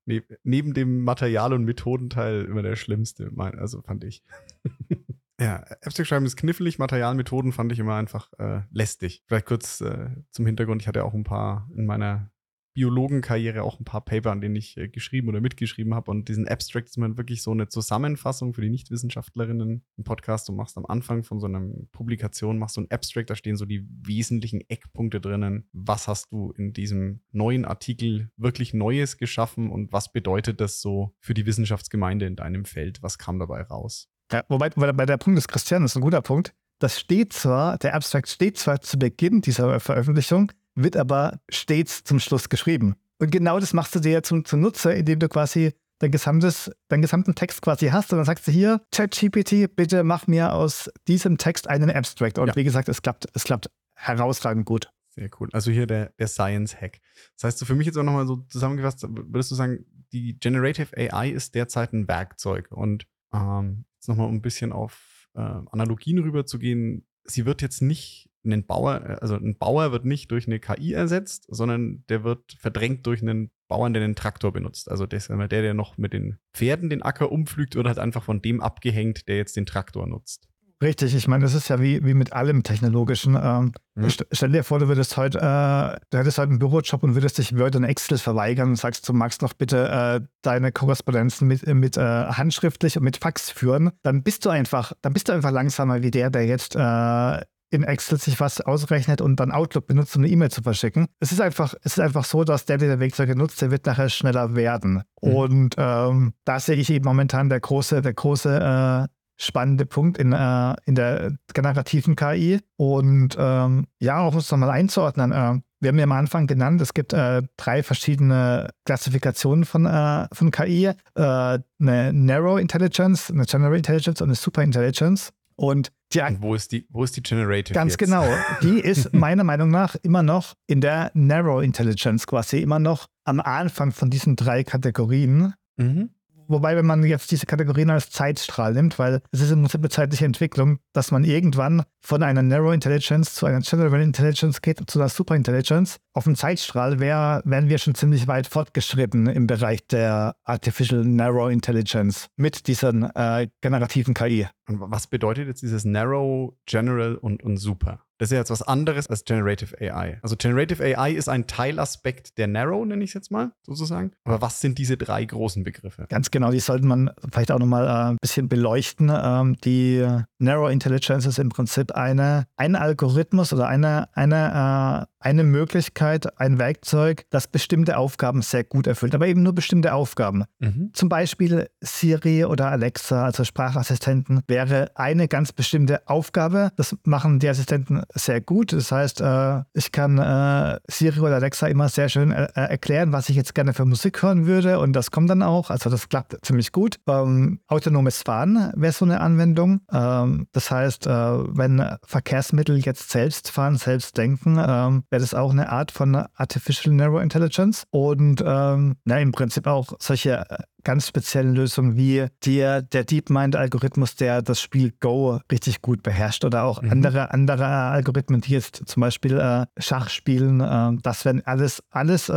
[0.06, 4.22] ne neben dem Material- und Methodenteil immer der schlimmste, also fand ich.
[5.38, 9.22] Ja, Abstract schreiben ist knifflig, Materialmethoden fand ich immer einfach äh, lästig.
[9.26, 12.30] Vielleicht kurz äh, zum Hintergrund, ich hatte auch ein paar in meiner
[12.76, 16.10] Biologenkarriere auch ein paar Paper, an denen ich äh, geschrieben oder mitgeschrieben habe.
[16.10, 20.46] Und diesen Abstract ist man wirklich so eine Zusammenfassung für die Nichtwissenschaftlerinnen im Podcast.
[20.46, 23.64] Du machst am Anfang von so einer Publikation, machst du ein Abstract, da stehen so
[23.64, 25.70] die wesentlichen Eckpunkte drinnen.
[25.72, 31.14] Was hast du in diesem neuen Artikel wirklich Neues geschaffen und was bedeutet das so
[31.18, 33.02] für die Wissenschaftsgemeinde in deinem Feld?
[33.02, 34.10] Was kam dabei raus?
[34.30, 36.54] Ja, wobei, bei der Punkt des Christian ist ein guter Punkt.
[36.78, 42.20] Das steht zwar, der Abstract steht zwar zu Beginn dieser Veröffentlichung, wird aber stets zum
[42.20, 42.94] Schluss geschrieben.
[43.18, 47.02] Und genau das machst du dir zum, zum Nutzer, indem du quasi dein gesamtes, deinen
[47.02, 51.38] gesamten Text quasi hast und dann sagst du hier, ChatGPT, bitte mach mir aus diesem
[51.38, 52.38] Text einen Abstract.
[52.38, 52.56] Und ja.
[52.56, 54.90] wie gesagt, es klappt, es klappt herausragend gut.
[55.08, 55.48] Sehr cool.
[55.52, 57.00] Also hier der, der Science-Hack.
[57.36, 60.94] Das heißt, so für mich jetzt auch nochmal so zusammengefasst, würdest du sagen, die Generative
[60.94, 62.70] AI ist derzeit ein Werkzeug.
[62.70, 68.28] Und ähm, jetzt nochmal um ein bisschen auf äh, Analogien rüberzugehen, sie wird jetzt nicht
[68.52, 73.06] ein Bauer, also ein Bauer wird nicht durch eine KI ersetzt, sondern der wird verdrängt
[73.06, 74.90] durch einen Bauern, der einen Traktor benutzt.
[74.90, 78.42] Also der, der, der noch mit den Pferden den Acker umpflügt, wird halt einfach von
[78.42, 80.48] dem abgehängt, der jetzt den Traktor nutzt.
[80.82, 83.34] Richtig, ich meine, das ist ja wie, wie mit allem Technologischen.
[83.34, 84.10] Ähm, mhm.
[84.30, 87.56] Stell dir vor, du würdest heute, äh, du hättest heute einen Bürojob und würdest dich
[87.56, 91.96] Word und Excel verweigern und sagst, du magst noch bitte äh, deine Korrespondenzen mit, mit
[91.96, 93.90] äh, handschriftlich und mit Fax führen.
[94.02, 97.82] Dann bist du einfach, dann bist du einfach langsamer wie der, der jetzt äh, in
[97.82, 101.06] Excel sich was ausrechnet und dann Outlook benutzt, um eine E-Mail zu verschicken.
[101.20, 103.86] Es ist einfach, es ist einfach so, dass der, der den Werkzeuge nutzt, der wird
[103.86, 105.02] nachher schneller werden.
[105.22, 105.32] Mhm.
[105.32, 110.32] Und ähm, da sehe ich eben momentan der große, der große äh, spannende Punkt in,
[110.32, 112.60] äh, in der generativen KI.
[112.76, 116.80] Und ähm, ja, auch um es nochmal einzuordnen, äh, wir haben ja am Anfang genannt,
[116.80, 120.86] es gibt äh, drei verschiedene Klassifikationen von, äh, von KI.
[120.86, 125.32] Äh, eine Narrow Intelligence, eine General Intelligence und eine Super Intelligence.
[125.56, 127.74] Und, und wo, ist die, wo ist die Generative?
[127.74, 127.98] Ganz jetzt?
[127.98, 128.24] genau.
[128.62, 133.40] Die ist meiner Meinung nach immer noch in der Narrow Intelligence quasi, immer noch am
[133.40, 135.54] Anfang von diesen drei Kategorien.
[135.76, 136.10] Mhm.
[136.48, 139.88] Wobei, wenn man jetzt diese Kategorien als Zeitstrahl nimmt, weil es ist im Prinzip eine
[139.88, 145.00] zeitliche Entwicklung, dass man irgendwann von einer Narrow Intelligence zu einer General Intelligence geht, zu
[145.00, 145.96] einer Super Intelligence.
[146.12, 151.50] Auf dem Zeitstrahl wär, wären wir schon ziemlich weit fortgeschritten im Bereich der Artificial Narrow
[151.50, 154.46] Intelligence mit diesen äh, generativen KI.
[154.68, 158.06] Und was bedeutet jetzt dieses Narrow, General und, und Super?
[158.18, 160.18] Das ist ja jetzt was anderes als Generative AI.
[160.22, 164.12] Also Generative AI ist ein Teilaspekt der Narrow, nenne ich es jetzt mal sozusagen.
[164.24, 166.06] Aber was sind diese drei großen Begriffe?
[166.08, 169.12] Ganz genau, die sollte man vielleicht auch nochmal äh, ein bisschen beleuchten.
[169.14, 170.06] Ähm, die
[170.38, 176.58] Narrow Intelligence ist im Prinzip eine, ein Algorithmus oder eine, eine, äh, eine Möglichkeit, ein
[176.58, 180.44] Werkzeug, das bestimmte Aufgaben sehr gut erfüllt, aber eben nur bestimmte Aufgaben.
[180.58, 180.90] Mhm.
[180.94, 186.70] Zum Beispiel Siri oder Alexa, also Sprachassistenten, wäre eine ganz bestimmte Aufgabe.
[186.76, 188.72] Das machen die Assistenten sehr gut.
[188.72, 193.28] Das heißt, äh, ich kann äh, Siri oder Alexa immer sehr schön äh, erklären, was
[193.28, 195.68] ich jetzt gerne für Musik hören würde und das kommt dann auch.
[195.70, 196.96] Also das klappt ziemlich gut.
[197.06, 199.80] Ähm, autonomes Fahren wäre so eine Anwendung.
[199.92, 205.70] Ähm, das heißt, wenn Verkehrsmittel jetzt selbst fahren, selbst denken, ähm, wäre das auch eine
[205.70, 210.44] Art von Artificial Narrow Intelligence und na, im Prinzip auch solche
[210.86, 216.62] ganz speziellen Lösungen wie der, der DeepMind-Algorithmus, der das Spiel Go richtig gut beherrscht oder
[216.62, 216.92] auch mhm.
[216.92, 220.60] andere, andere Algorithmen, die jetzt zum Beispiel äh, Schach spielen.
[220.60, 222.32] Äh, das wären alles, alles äh,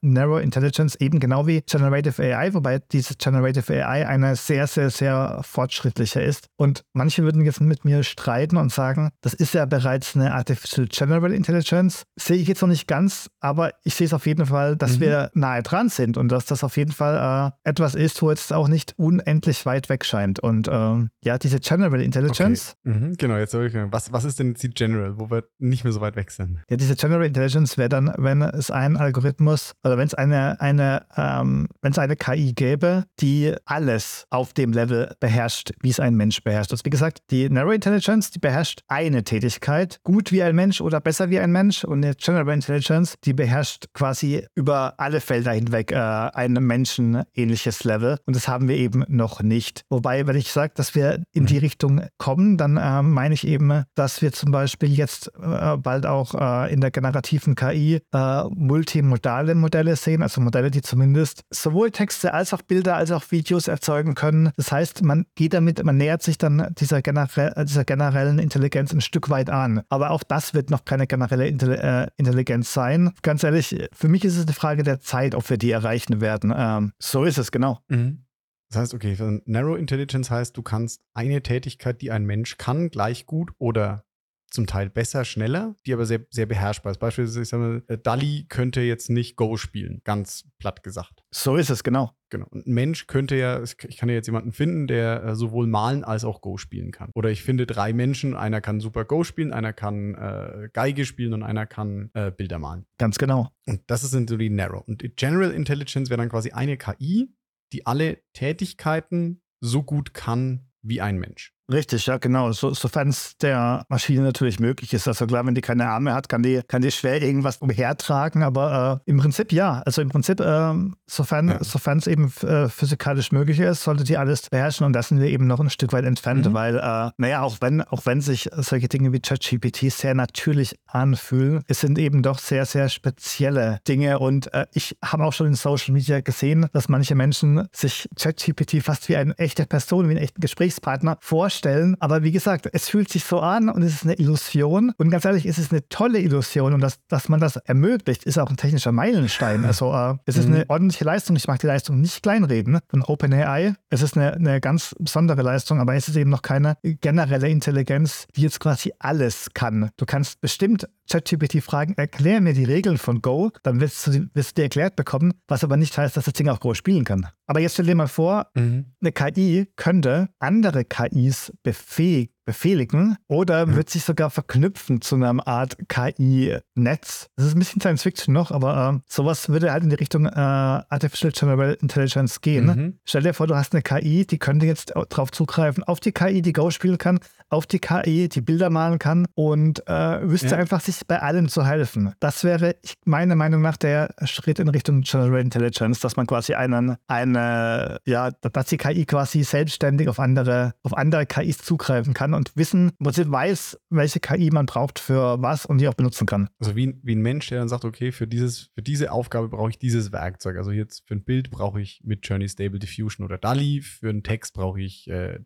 [0.00, 5.42] Narrow Intelligence, eben genau wie Generative AI, wobei diese Generative AI eine sehr, sehr, sehr
[5.42, 6.46] fortschrittliche ist.
[6.56, 10.86] Und manche würden jetzt mit mir streiten und sagen, das ist ja bereits eine Artificial
[10.90, 12.04] General Intelligence.
[12.18, 15.00] Sehe ich jetzt noch nicht ganz, aber ich sehe es auf jeden Fall, dass mhm.
[15.00, 18.30] wir nahe dran sind und dass das auf jeden Fall äh, etwas etwas ist, wo
[18.30, 20.40] es auch nicht unendlich weit weg scheint.
[20.40, 22.76] Und ähm, ja, diese General Intelligence.
[22.84, 22.98] Okay.
[22.98, 25.92] Mhm, genau, jetzt habe ich was, was ist denn die General, wo wir nicht mehr
[25.92, 26.58] so weit weg sind?
[26.68, 31.06] Ja, diese General Intelligence wäre dann, wenn es einen Algorithmus oder wenn es eine, eine,
[31.16, 36.14] ähm, wenn es eine KI gäbe, die alles auf dem Level beherrscht, wie es ein
[36.14, 36.72] Mensch beherrscht.
[36.72, 41.00] Also wie gesagt, die Narrow Intelligence, die beherrscht eine Tätigkeit, gut wie ein Mensch oder
[41.00, 41.84] besser wie ein Mensch.
[41.84, 48.18] Und eine General Intelligence, die beherrscht quasi über alle Felder hinweg äh, ein menschenähnliches Level
[48.26, 49.84] und das haben wir eben noch nicht.
[49.88, 51.60] Wobei, wenn ich sage, dass wir in die mhm.
[51.60, 56.34] Richtung kommen, dann äh, meine ich eben, dass wir zum Beispiel jetzt äh, bald auch
[56.34, 62.34] äh, in der generativen KI äh, multimodale Modelle sehen, also Modelle, die zumindest sowohl Texte
[62.34, 64.50] als auch Bilder als auch Videos erzeugen können.
[64.56, 69.00] Das heißt, man geht damit, man nähert sich dann dieser, generell, dieser generellen Intelligenz ein
[69.00, 69.82] Stück weit an.
[69.88, 73.12] Aber auch das wird noch keine generelle äh, Intelligenz sein.
[73.22, 76.52] Ganz ehrlich, für mich ist es eine Frage der Zeit, ob wir die erreichen werden.
[76.56, 77.59] Ähm, so ist es, genau.
[77.60, 77.78] Genau.
[77.88, 78.24] Mhm.
[78.70, 83.26] Das heißt, okay, Narrow Intelligence heißt, du kannst eine Tätigkeit, die ein Mensch kann, gleich
[83.26, 84.06] gut oder
[84.50, 86.98] zum Teil besser, schneller, die aber sehr, sehr beherrschbar ist.
[86.98, 91.22] Beispielsweise, ich sage mal, äh, Dali könnte jetzt nicht Go spielen, ganz platt gesagt.
[91.30, 92.12] So ist es, genau.
[92.30, 92.46] Genau.
[92.50, 96.04] Und ein Mensch könnte ja, ich kann ja jetzt jemanden finden, der äh, sowohl malen
[96.04, 97.10] als auch Go spielen kann.
[97.14, 101.34] Oder ich finde drei Menschen, einer kann super Go spielen, einer kann äh, Geige spielen
[101.34, 102.86] und einer kann äh, Bilder malen.
[102.98, 103.48] Ganz genau.
[103.66, 104.86] Und das sind so die Narrow.
[104.86, 107.28] Und die General Intelligence wäre dann quasi eine KI,
[107.72, 111.54] die alle Tätigkeiten so gut kann wie ein Mensch.
[111.70, 112.50] Richtig, ja, genau.
[112.50, 115.06] So, sofern es der Maschine natürlich möglich ist.
[115.06, 119.02] Also klar, wenn die keine Arme hat, kann die, kann die schwer irgendwas umhertragen, aber
[119.06, 119.82] äh, im Prinzip ja.
[119.86, 120.72] Also im Prinzip, äh,
[121.06, 121.58] sofern ja.
[121.60, 125.46] es eben äh, physikalisch möglich ist, sollte die alles beherrschen und das sind wir eben
[125.46, 126.54] noch ein Stück weit entfernt, mhm.
[126.54, 131.62] weil, äh, naja, auch wenn, auch wenn sich solche Dinge wie ChatGPT sehr natürlich anfühlen,
[131.68, 135.54] es sind eben doch sehr, sehr spezielle Dinge und äh, ich habe auch schon in
[135.54, 140.24] Social Media gesehen, dass manche Menschen sich ChatGPT fast wie eine echte Person, wie einen
[140.24, 141.96] echten Gesprächspartner vorstellen vorstellen.
[142.00, 144.92] Aber wie gesagt, es fühlt sich so an und es ist eine Illusion.
[144.96, 146.72] Und ganz ehrlich, es ist eine tolle Illusion.
[146.72, 149.64] Und dass, dass man das ermöglicht, ist auch ein technischer Meilenstein.
[149.64, 150.54] Also äh, es ist mhm.
[150.54, 151.36] eine ordentliche Leistung.
[151.36, 153.74] Ich mag die Leistung nicht kleinreden von OpenAI.
[153.90, 158.26] Es ist eine, eine ganz besondere Leistung, aber es ist eben noch keine generelle Intelligenz,
[158.36, 159.90] die jetzt quasi alles kann.
[159.96, 164.50] Du kannst bestimmt ChatGPT fragen, erklär mir die Regeln von Go, dann wirst du, wirst
[164.50, 167.26] du dir erklärt bekommen, was aber nicht heißt, dass das Ding auch Go spielen kann.
[167.46, 168.92] Aber jetzt stell dir mal vor, mhm.
[169.00, 173.74] eine KI könnte andere KIs befähigen, befehligen oder Ja.
[173.76, 177.28] wird sich sogar verknüpfen zu einer Art KI-Netz.
[177.36, 180.26] Das ist ein bisschen Science Fiction noch, aber äh, sowas würde halt in die Richtung
[180.26, 182.66] äh, Artificial General Intelligence gehen.
[182.66, 182.98] Mhm.
[183.04, 186.42] Stell dir vor, du hast eine KI, die könnte jetzt darauf zugreifen, auf die KI,
[186.42, 190.56] die Go spielen kann, auf die KI, die Bilder malen kann und äh, wüsste Ja.
[190.58, 192.12] einfach, sich bei allem zu helfen.
[192.20, 196.96] Das wäre meiner Meinung nach der Schritt in Richtung General Intelligence, dass man quasi einen,
[197.08, 202.52] eine, ja, dass die KI quasi selbstständig auf andere, auf andere KIs zugreifen kann und
[202.56, 206.48] wissen, wo sie weiß, welche KI man braucht für was und die auch benutzen kann.
[206.58, 209.48] Also wie, ein- wie ein Mensch, der dann sagt, okay, für, dieses, für diese Aufgabe
[209.48, 210.56] brauche ich dieses Werkzeug.
[210.56, 214.22] Also jetzt für ein Bild brauche ich mit Journey Stable Diffusion oder DALI, für einen
[214.22, 215.40] Text brauche ich äh,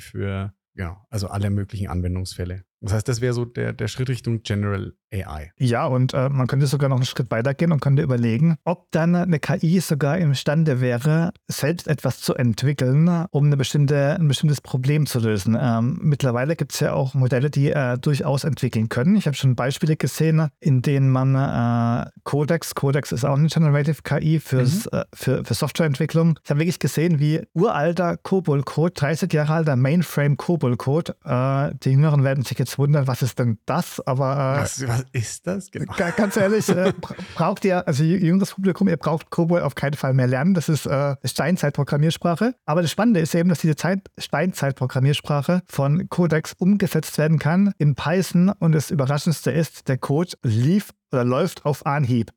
[0.00, 2.64] für, ja, also alle möglichen Anwendungsfälle.
[2.80, 5.52] Das heißt, das wäre so der, der Schritt Richtung General AI.
[5.58, 9.14] Ja, und äh, man könnte sogar noch einen Schritt weitergehen und könnte überlegen, ob dann
[9.14, 15.06] eine KI sogar imstande wäre, selbst etwas zu entwickeln, um eine bestimmte, ein bestimmtes Problem
[15.06, 15.56] zu lösen.
[15.60, 19.16] Ähm, mittlerweile gibt es ja auch Modelle, die äh, durchaus entwickeln können.
[19.16, 24.02] Ich habe schon Beispiele gesehen, in denen man äh, Codex, Codex ist auch eine Generative
[24.02, 26.38] KI fürs, äh, für, für Softwareentwicklung.
[26.42, 32.44] Ich habe wirklich gesehen, wie uralter COBOL-Code, 30 Jahre alter Mainframe-COBOL-Code, äh, die Jüngeren werden
[32.44, 34.00] sich jetzt wundern, was ist denn das?
[34.06, 35.70] Aber äh, Was, was ist das?
[35.70, 35.92] Genau.
[35.96, 39.94] Ga- Ganz ehrlich, äh, bra- braucht ihr, also jüngeres Publikum, ihr braucht COBOL auf keinen
[39.94, 40.54] Fall mehr lernen.
[40.54, 42.54] Das ist äh, Steinzeit-Programmiersprache.
[42.66, 47.94] Aber das Spannende ist eben, dass diese Zeit Steinzeit-Programmiersprache von Codex umgesetzt werden kann in
[47.94, 48.50] Python.
[48.58, 52.30] Und das Überraschendste ist, der Code lief oder läuft auf Anhieb.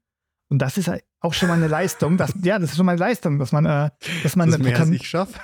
[0.49, 2.15] Und das ist auch schon mal eine Leistung.
[2.17, 3.89] Dass, ja, das ist schon mal eine Leistung, dass man, äh,
[4.23, 5.39] dass man Das eine mehr als ich schaffe.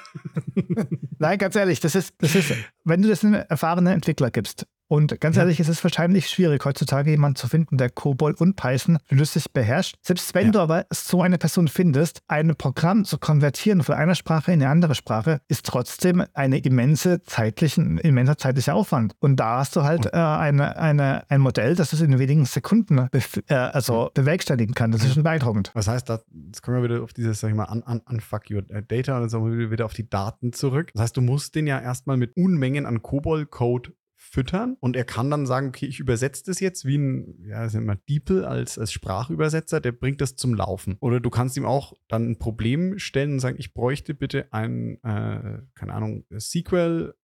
[1.20, 2.54] Nein, ganz ehrlich, das ist, das ist,
[2.86, 4.66] wenn du das einem erfahrenen Entwickler gibst.
[4.88, 5.44] Und ganz Ja.
[5.44, 9.96] ehrlich, es ist wahrscheinlich schwierig, heutzutage jemanden zu finden, der COBOL und Python flüssig beherrscht.
[10.02, 10.52] Selbst wenn Ja.
[10.52, 14.70] du aber so eine Person findest, ein Programm zu konvertieren von einer Sprache in eine
[14.70, 19.16] andere Sprache, ist trotzdem eine immense zeitlichen, immenser zeitlicher Aufwand.
[19.20, 23.08] Und da hast du halt äh, eine, eine, ein Modell, das es in wenigen Sekunden
[23.48, 24.92] äh, also bewerkstelligen kann.
[24.92, 25.72] Das ist schon beeindruckend.
[25.74, 28.44] Was heißt, da, jetzt kommen wir wieder auf dieses, sag ich mal, un, un, unfuck
[28.52, 30.92] your data und dann sagen wir wieder auf die Daten zurück.
[30.94, 33.92] Das heißt, du musst den ja erstmal mit Unmengen an COBOL-Code
[34.34, 37.76] füttern und er kann dann sagen, okay, ich übersetze das jetzt wie ein, ja, das
[37.76, 40.98] nennt man DeepL als, als Sprachübersetzer, der bringt das zum Laufen.
[41.02, 44.96] Oder du kannst ihm auch dann ein Problem stellen und sagen, ich bräuchte bitte einen,
[45.04, 46.26] äh, keine Ahnung,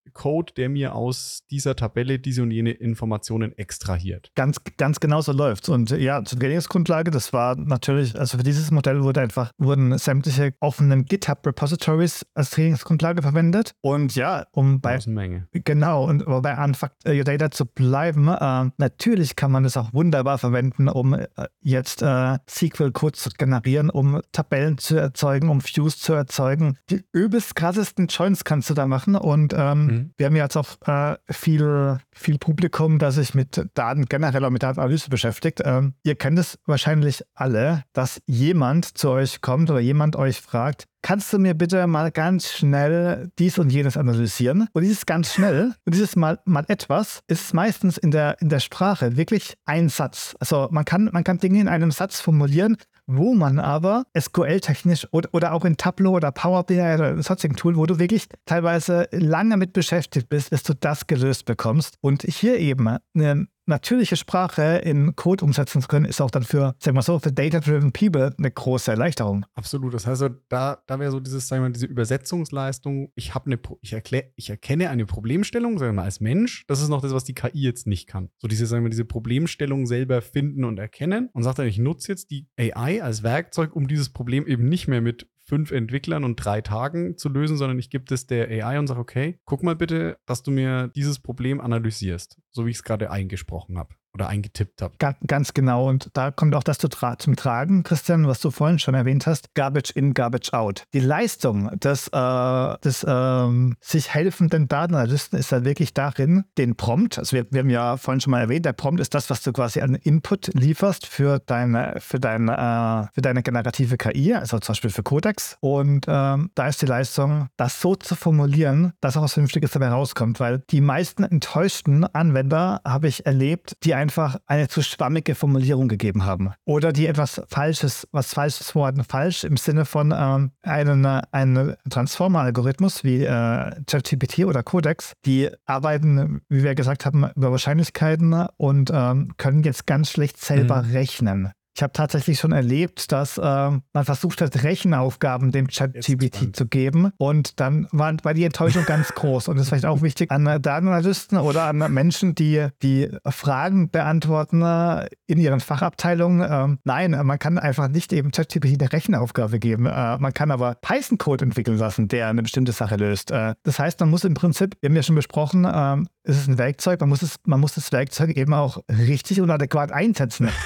[0.09, 4.31] SQL-Code, der mir aus dieser Tabelle diese und jene Informationen extrahiert.
[4.35, 5.69] Ganz, ganz genau so läuft's.
[5.69, 10.53] Und ja, zur Trainingsgrundlage, das war natürlich, also für dieses Modell wurde einfach, wurden sämtliche
[10.59, 13.73] offenen GitHub-Repositories als Trainingsgrundlage verwendet.
[13.81, 15.47] Und ja, um bei Menge.
[15.51, 19.77] Genau, und aber bei Unfuck äh, Your Data zu bleiben, äh, natürlich kann man das
[19.77, 21.27] auch wunderbar verwenden, um äh,
[21.61, 26.77] jetzt äh, SQL-Code zu generieren, um Tabellen zu erzeugen, um Views zu erzeugen.
[26.89, 29.98] Die übelst krassesten Joints kannst du da machen und ähm, Mhm.
[30.17, 34.63] Wir haben jetzt auch äh, viel, viel Publikum, das sich mit Daten generell und mit
[34.63, 35.61] Datenanalyse beschäftigt.
[35.63, 40.85] Ähm, ihr kennt es wahrscheinlich alle, dass jemand zu euch kommt oder jemand euch fragt,
[41.01, 44.67] kannst du mir bitte mal ganz schnell dies und jenes analysieren?
[44.73, 48.59] Und dieses ganz schnell und dieses mal, mal etwas ist meistens in der, in der
[48.59, 50.35] Sprache wirklich ein Satz.
[50.39, 52.77] Also man kann, man kann Dinge in einem Satz formulieren,
[53.09, 57.75] wo man aber SQL-technisch oder, oder auch in Tableau oder Power BI oder sonstigen Tool,
[57.75, 61.97] wo du wirklich teilweise lange mit beschäftigt bist, bis du das gelöst bekommst.
[62.01, 66.75] Und hier eben eine natürliche Sprache in Code umsetzen zu können, ist auch dann für,
[66.79, 69.45] sagen wir so, für Data-Driven People eine große Erleichterung.
[69.55, 69.93] Absolut.
[69.93, 73.11] Das heißt, da, da wäre so dieses, sagen wir diese Übersetzungsleistung.
[73.15, 76.65] Ich habe eine, ich, erklär, ich erkenne eine Problemstellung, sagen wir mal, als Mensch.
[76.67, 78.29] Das ist noch das, was die KI jetzt nicht kann.
[78.39, 82.11] So diese, sagen wir, diese Problemstellung selber finden und erkennen und sagt dann, ich nutze
[82.11, 86.35] jetzt die AI als Werkzeug, um dieses Problem eben nicht mehr mit fünf Entwicklern und
[86.35, 89.75] drei Tagen zu lösen, sondern ich gebe das der AI und sage, okay, guck mal
[89.75, 94.27] bitte, dass du mir dieses Problem analysierst, so wie ich es gerade eingesprochen habe oder
[94.29, 94.93] eingetippt habe.
[94.99, 95.87] Ga- Ganz genau.
[95.87, 99.25] Und da kommt auch das zu tra zum Tragen, Christian, was du vorhin schon erwähnt
[99.27, 99.53] hast.
[99.55, 100.83] Garbage in, Garbage out.
[100.93, 107.17] Die Leistung des, äh, des ähm, sich helfenden Datenanalysten ist dann wirklich darin, den Prompt,
[107.17, 109.51] also wir, wir haben ja vorhin schon mal erwähnt, der Prompt ist das, was du
[109.53, 114.73] quasi an Input lieferst für deine, für deine, äh, für deine generative KI, also zum
[114.73, 115.57] Beispiel für Codex.
[115.61, 119.89] Und ähm, da ist die Leistung, das so zu formulieren, dass auch was Vernünftiges dabei
[119.89, 125.87] rauskommt, weil die meisten enttäuschten Anwender habe ich erlebt, die einfach eine zu schwammige Formulierung
[125.87, 126.51] gegeben haben.
[126.65, 133.03] Oder die etwas Falsches, was Falsches vorhatten, falsch im Sinne von ähm, einen, einen Transformer-Algorithmus
[133.03, 139.33] wie äh, ChatGPT oder Codex, die arbeiten, wie wir gesagt haben, über Wahrscheinlichkeiten und ähm,
[139.37, 140.91] können jetzt ganz schlecht selber Mhm.
[140.91, 141.51] rechnen.
[141.79, 147.13] Ich habe tatsächlich schon erlebt, dass äh, man versucht hat, Rechenaufgaben dem Chat-GPT zu geben
[147.15, 149.47] und dann war, war die Enttäuschung ganz groß.
[149.47, 154.61] Und das ist vielleicht auch wichtig an Datenanalysten oder an Menschen, die die Fragen beantworten
[154.61, 156.45] äh, in ihren Fachabteilungen.
[156.51, 159.85] Ähm, nein, man kann einfach nicht eben ChatGPT eine Rechenaufgabe geben.
[159.85, 163.31] Äh, man kann aber Python-Code entwickeln lassen, der eine bestimmte Sache löst.
[163.31, 166.49] Äh, das heißt, man muss im Prinzip, wir haben ja schon besprochen, ähm, es ist
[166.49, 170.49] ein Werkzeug, man muss, es, man muss das Werkzeug eben auch richtig und adäquat einsetzen.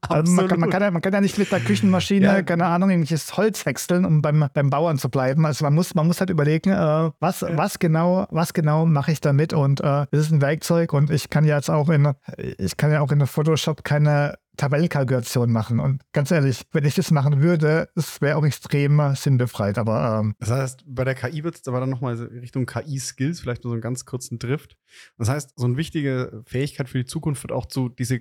[0.00, 2.42] Also man, kann, man, kann ja, man, kann, ja, nicht mit einer Küchenmaschine, ja.
[2.42, 5.44] keine Ahnung, irgendwelches Holz wechseln, um beim, beim Bauern zu bleiben.
[5.44, 7.56] Also man muss, man muss halt überlegen, äh, was, ja.
[7.56, 9.52] was genau, was genau mache ich damit?
[9.52, 12.92] Und äh, es ist ein Werkzeug und ich kann ja jetzt auch in, ich kann
[12.92, 15.80] ja auch in Photoshop keine Tabellenkalkulation machen.
[15.80, 19.78] Und ganz ehrlich, wenn ich das machen würde, es wäre auch extrem sinnbefreit.
[19.78, 23.64] Aber ähm, das heißt, bei der KI wird es aber dann nochmal Richtung KI-Skills, vielleicht
[23.64, 24.76] nur so einen ganz kurzen Drift.
[25.16, 28.20] Das heißt, so eine wichtige Fähigkeit für die Zukunft wird auch zu diese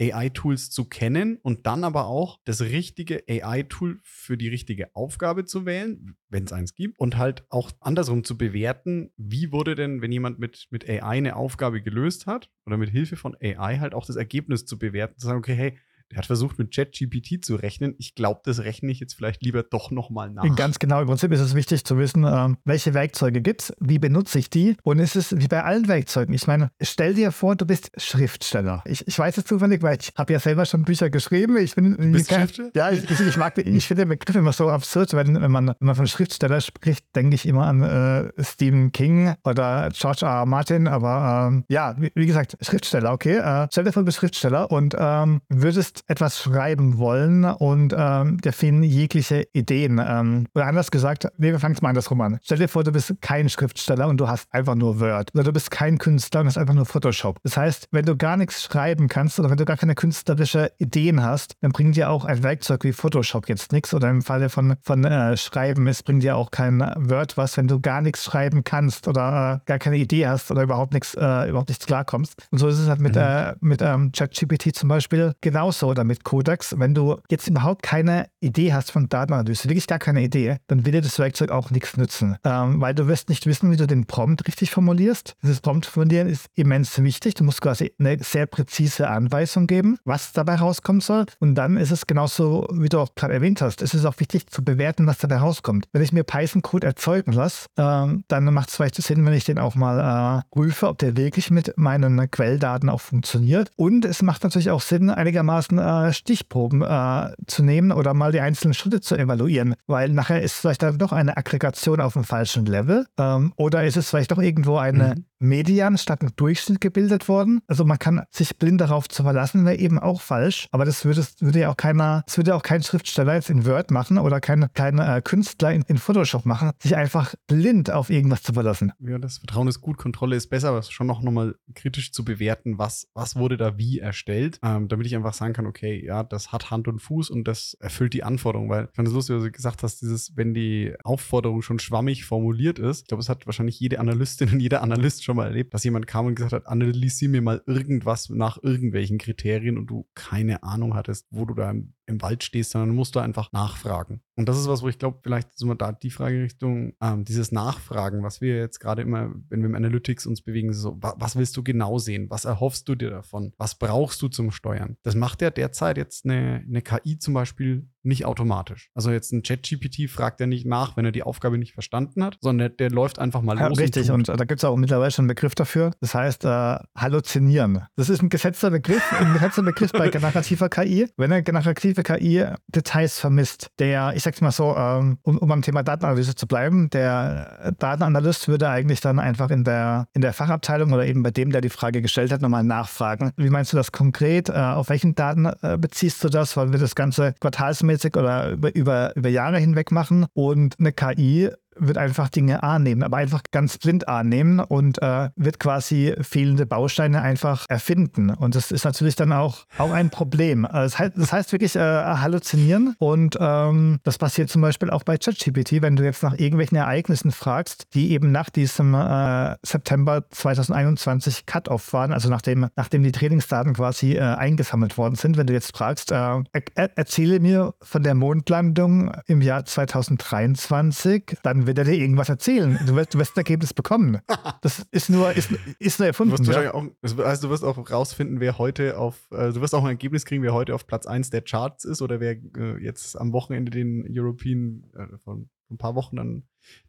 [0.00, 5.66] AI-Tools zu kennen und dann aber auch das richtige AI-Tool für die richtige Aufgabe zu
[5.66, 10.12] wählen, wenn es eins gibt, und halt auch andersrum zu bewerten, wie wurde denn, wenn
[10.12, 14.06] jemand mit, mit AI eine Aufgabe gelöst hat oder mit Hilfe von AI halt auch
[14.06, 15.69] das Ergebnis zu bewerten, zu sagen, okay, hey,
[16.10, 17.94] der hat versucht, mit ChatGPT zu rechnen.
[17.98, 20.44] Ich glaube, das rechne ich jetzt vielleicht lieber doch nochmal nach.
[20.56, 21.00] Ganz genau.
[21.00, 24.50] Im Prinzip ist es wichtig zu wissen, ähm, welche Werkzeuge gibt es, wie benutze ich
[24.50, 24.76] die.
[24.82, 26.34] Und es ist wie bei allen Werkzeugen.
[26.34, 28.82] Ich meine, stell dir vor, du bist Schriftsteller.
[28.86, 31.56] Ich, ich weiß es zufällig, weil ich habe ja selber schon Bücher geschrieben.
[31.58, 32.70] Ich bin, du bist Schriftsteller?
[32.74, 35.68] Ja, ich, ich, ich, mag, ich finde den Begriff immer so absurd, wenn, wenn, man,
[35.68, 40.40] wenn man von Schriftsteller spricht, denke ich immer an äh, Stephen King oder George R.
[40.40, 40.46] R.
[40.46, 40.88] Martin.
[40.88, 43.36] Aber ähm, ja, wie, wie, gesagt, Schriftsteller, okay.
[43.36, 48.38] Äh, stell dir vor, du bist Schriftsteller und ähm, würdest etwas schreiben wollen und ähm,
[48.38, 50.00] der finden jegliche Ideen.
[50.04, 52.38] Ähm, oder anders gesagt, nee, wir fangen es mal andersrum an.
[52.42, 55.30] Stell dir vor, du bist kein Schriftsteller und du hast einfach nur Word.
[55.34, 57.38] Oder du bist kein Künstler und hast einfach nur Photoshop.
[57.42, 61.22] Das heißt, wenn du gar nichts schreiben kannst oder wenn du gar keine künstlerische Ideen
[61.22, 63.94] hast, dann bringt dir auch ein Werkzeug wie Photoshop jetzt nichts.
[63.94, 67.68] Oder im Falle von, von äh, Schreiben, es bringt dir auch kein Word was, wenn
[67.68, 71.48] du gar nichts schreiben kannst oder äh, gar keine Idee hast oder überhaupt nichts, äh,
[71.48, 72.34] überhaupt nichts klarkommst.
[72.50, 73.20] Und so ist es halt mit, mhm.
[73.20, 78.28] Äh, mit ähm, ChatGPT zum Beispiel genauso oder mit Codex, wenn du jetzt überhaupt keine
[78.40, 81.96] Idee hast von Datenanalyse, wirklich gar keine Idee, dann will dir das Werkzeug auch nichts
[81.96, 85.36] nützen, ähm, weil du wirst nicht wissen, wie du den Prompt richtig formulierst.
[85.42, 87.34] Dieses Prompt formulieren ist immens wichtig.
[87.34, 91.26] Du musst quasi eine sehr präzise Anweisung geben, was dabei rauskommen soll.
[91.38, 94.46] Und dann ist es genauso, wie du auch gerade erwähnt hast, es ist auch wichtig
[94.48, 95.86] zu bewerten, was dabei rauskommt.
[95.92, 99.58] Wenn ich mir Python-Code erzeugen lasse, ähm, dann macht es vielleicht Sinn, wenn ich den
[99.58, 103.70] auch mal äh, prüfe, ob der wirklich mit meinen Quelldaten auch funktioniert.
[103.76, 108.40] Und es macht natürlich auch Sinn, einigermaßen äh, Stichproben äh, zu nehmen oder mal die
[108.40, 112.66] einzelnen Schritte zu evaluieren, weil nachher ist vielleicht dann doch eine Aggregation auf dem falschen
[112.66, 115.24] Level ähm, oder ist es vielleicht doch irgendwo eine mhm.
[115.40, 117.62] Median statt ein Durchschnitt gebildet worden.
[117.66, 121.26] Also man kann sich blind darauf zu verlassen, wäre eben auch falsch, aber das würde,
[121.40, 124.40] würde ja auch keiner, das würde ja auch kein Schriftsteller jetzt in Word machen oder
[124.40, 128.92] kein, kein äh, Künstler in, in Photoshop machen, sich einfach blind auf irgendwas zu verlassen.
[129.00, 132.24] Ja, das Vertrauen ist gut, Kontrolle ist besser, aber schon noch, noch mal kritisch zu
[132.24, 136.22] bewerten, was, was wurde da wie erstellt, ähm, damit ich einfach sagen kann, okay, ja,
[136.22, 139.36] das hat Hand und Fuß und das erfüllt die Anforderungen, weil ich fand es lustig,
[139.36, 143.28] was du gesagt hast, dieses, wenn die Aufforderung schon schwammig formuliert ist, ich glaube, es
[143.28, 146.52] hat wahrscheinlich jede Analystin und jeder Analyst schon mal erlebt, dass jemand kam und gesagt
[146.52, 151.54] hat, analysier mir mal irgendwas nach irgendwelchen Kriterien und du keine Ahnung hattest, wo du
[151.54, 154.20] da im im Wald stehst, sondern musst du einfach nachfragen.
[154.40, 157.26] Und das ist was, wo ich glaube, vielleicht sind wir da die Frage Richtung ähm,
[157.26, 161.36] dieses Nachfragen, was wir jetzt gerade immer, wenn wir im Analytics uns bewegen, so, was
[161.36, 162.30] willst du genau sehen?
[162.30, 163.52] Was erhoffst du dir davon?
[163.58, 164.96] Was brauchst du zum Steuern?
[165.02, 168.90] Das macht ja derzeit jetzt eine, eine KI zum Beispiel nicht automatisch.
[168.94, 172.38] Also jetzt ein ChatGPT fragt ja nicht nach, wenn er die Aufgabe nicht verstanden hat,
[172.40, 173.78] sondern der, der läuft einfach mal ja, los.
[173.78, 175.92] Richtig, und, und da gibt es auch mittlerweile schon einen Begriff dafür.
[176.00, 177.82] Das heißt äh, Halluzinieren.
[177.96, 181.08] Das ist ein gesetzter Begriff, ein gesetzter Begriff bei generativer KI.
[181.16, 183.70] Wenn eine generative KI Details vermisst.
[183.78, 188.48] Der, ich sag's mal so, ähm, um, um am Thema Datenanalyse zu bleiben, der Datenanalyst
[188.48, 191.68] würde eigentlich dann einfach in der, in der Fachabteilung oder eben bei dem, der die
[191.68, 193.32] Frage gestellt hat, nochmal nachfragen.
[193.36, 194.48] Wie meinst du das konkret?
[194.48, 196.56] Äh, auf welchen Daten äh, beziehst du das?
[196.56, 200.26] Wollen wir das Ganze quartalsmäßig oder über, über, über Jahre hinweg machen?
[200.32, 205.58] Und eine KI wird einfach Dinge annehmen, aber einfach ganz blind annehmen und äh, wird
[205.58, 208.30] quasi fehlende Bausteine einfach erfinden.
[208.30, 210.64] Und das ist natürlich dann auch, auch ein Problem.
[210.64, 215.02] Also das, heißt, das heißt wirklich äh, halluzinieren und ähm, das passiert zum Beispiel auch
[215.02, 220.24] bei ChatGPT, wenn du jetzt nach irgendwelchen Ereignissen fragst, die eben nach diesem äh, September
[220.30, 225.52] 2021 Cut-Off waren, also nachdem, nachdem die Trainingsdaten quasi äh, eingesammelt worden sind, wenn du
[225.52, 226.42] jetzt fragst, äh,
[226.74, 232.78] er, erzähle mir von der Mondlandung im Jahr 2023, dann wird er dir irgendwas erzählen.
[232.84, 234.18] Du wirst, du wirst ein Ergebnis bekommen.
[234.62, 236.36] Das ist nur, ist, ist nur erfunden.
[236.36, 236.74] Du wirst ja.
[236.74, 240.24] auch, also du wirst auch rausfinden, wer heute auf, äh, du wirst auch ein Ergebnis
[240.24, 243.70] kriegen, wer heute auf Platz 1 der Charts ist oder wer äh, jetzt am Wochenende
[243.70, 246.42] den European, äh, von ein paar Wochen dann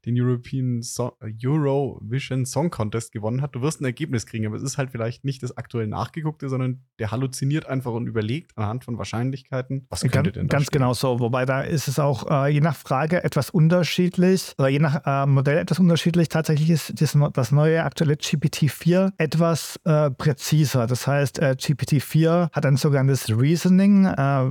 [0.06, 3.56] den European so Eurovision Song Contest gewonnen hat.
[3.56, 6.84] Du wirst ein Ergebnis kriegen, aber es ist halt vielleicht nicht das aktuell nachgeguckte, sondern
[7.00, 10.80] der halluziniert einfach und überlegt anhand von Wahrscheinlichkeiten, was könnte ganz, denn da Ganz stehen.
[10.80, 11.20] genau so.
[11.20, 15.26] Wobei da ist es auch äh, je nach Frage etwas unterschiedlich oder je nach äh,
[15.26, 16.30] Modell etwas unterschiedlich.
[16.30, 20.88] Tatsächlich ist das, das neue aktuelle GPT-4 etwas äh, präziser.
[20.88, 24.50] Das heißt, äh, GPT-4 hat ein sogenanntes Reasoning äh,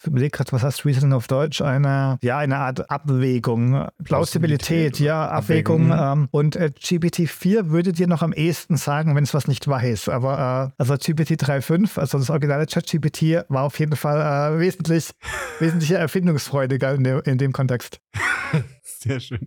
[0.00, 1.60] ich überlege gerade, was heißt Reasoning auf Deutsch?
[1.60, 3.86] Eine, ja, eine Art Abwägung.
[4.02, 5.92] Plausibilität, ja, Abwägung.
[5.92, 6.22] Abwägung.
[6.22, 10.08] Ähm, und äh, GPT-4 würde dir noch am ehesten sagen, wenn es was nicht weiß.
[10.08, 15.10] Aber äh, also GPT 3.5, also das originale ChatGPT, war auf jeden Fall äh, wesentlich,
[15.58, 18.00] wesentlich erfindungsfreudiger in, dem- in dem Kontext.
[19.02, 19.46] Sehr schön.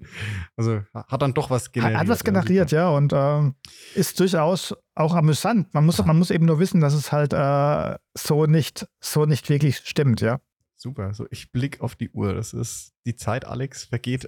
[0.56, 2.00] Also hat dann doch was generiert.
[2.00, 3.54] hat was generiert, ja, und ähm,
[3.94, 5.74] ist durchaus auch amüsant.
[5.76, 9.50] Man muss, man muss eben nur wissen, dass es halt äh, so, nicht, so nicht
[9.50, 10.40] wirklich stimmt, ja.
[10.76, 11.14] Super.
[11.14, 12.34] So, ich blick auf die Uhr.
[12.34, 14.28] Das ist die Zeit, Alex, vergeht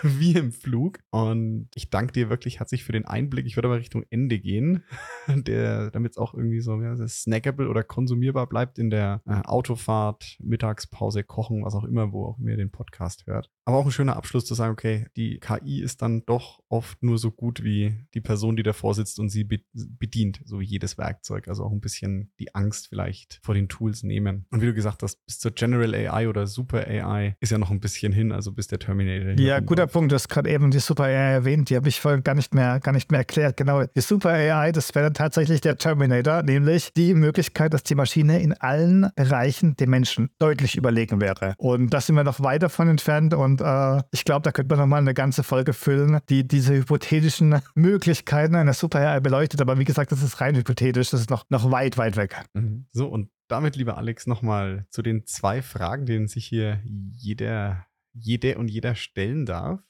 [0.18, 1.00] wie im Flug.
[1.10, 3.46] Und ich danke dir wirklich herzlich für den Einblick.
[3.46, 4.84] Ich würde aber Richtung Ende gehen,
[5.26, 11.24] damit es auch irgendwie so ja, snackable oder konsumierbar bleibt in der äh, Autofahrt, Mittagspause,
[11.24, 13.50] Kochen, was auch immer, wo auch immer ihr den Podcast hört.
[13.64, 17.18] Aber auch ein schöner Abschluss zu sagen, okay, die KI ist dann doch oft nur
[17.18, 20.98] so gut wie die Person, die davor sitzt und sie be bedient, so wie jedes
[20.98, 21.46] Werkzeug.
[21.46, 24.46] Also auch ein bisschen die Angst vielleicht vor den Tools nehmen.
[24.50, 27.70] Und wie du gesagt hast, bis zur General AI oder Super AI ist ja noch
[27.70, 29.38] ein bisschen hin, also bis der Terminator.
[29.38, 30.10] Ja, guter Punkt.
[30.10, 31.70] Du hast gerade eben die Super AI erwähnt.
[31.70, 33.56] Die habe ich vorhin gar nicht mehr, gar nicht mehr erklärt.
[33.56, 33.84] Genau.
[33.84, 38.54] Die Super AI, das wäre tatsächlich der Terminator, nämlich die Möglichkeit, dass die Maschine in
[38.54, 41.54] allen Bereichen dem Menschen deutlich überlegen wäre.
[41.58, 43.34] Und da sind wir noch weit davon entfernt.
[43.34, 47.60] Und äh, ich glaube, da könnte man nochmal eine ganze Folge füllen, die diese hypothetischen
[47.74, 49.60] Möglichkeiten einer Super AI beleuchtet.
[49.60, 51.10] Aber wie gesagt, das ist rein hypothetisch.
[51.10, 52.42] Das ist noch, noch weit, weit weg.
[52.54, 52.86] Mhm.
[52.92, 58.58] So, und damit, lieber Alex, nochmal zu den zwei Fragen, denen sich hier jeder, jede
[58.58, 59.80] und jeder stellen darf.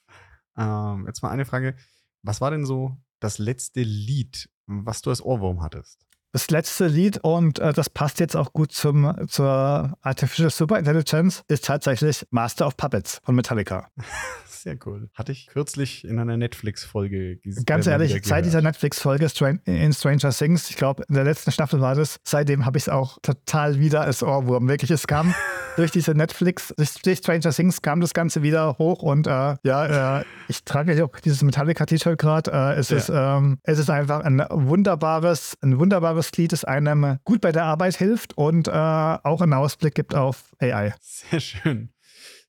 [0.56, 1.76] Ähm, jetzt mal eine Frage.
[2.22, 6.06] Was war denn so das letzte Lied, was du als Ohrwurm hattest?
[6.32, 11.42] Das letzte Lied, und äh, das passt jetzt auch gut zum, zur Artificial Super Intelligence,
[11.48, 13.88] ist tatsächlich Master of Puppets von Metallica.
[14.46, 15.08] Sehr cool.
[15.14, 17.64] Hatte ich kürzlich in einer Netflix-Folge gesehen.
[17.64, 18.74] Ganz äh, mal ehrlich, seit dieser gehört.
[18.74, 22.76] Netflix-Folge Stran- in Stranger Things, ich glaube, in der letzten Staffel war das, seitdem habe
[22.76, 24.68] ich es auch total wieder als Ohrwurm.
[24.68, 25.34] Wirklich, es kam
[25.76, 30.18] durch diese Netflix, durch, durch Stranger Things kam das Ganze wieder hoch und äh, ja,
[30.20, 32.52] äh, ich trage ja auch dieses Metallica-T-Shirt gerade.
[32.52, 32.96] Äh, es, Ja.
[32.98, 37.64] ist, ähm, es ist einfach ein wunderbares, ein wunderbares Lied, das einem gut bei der
[37.64, 40.94] Arbeit hilft und äh, auch einen Ausblick gibt auf AI.
[41.00, 41.92] Sehr schön.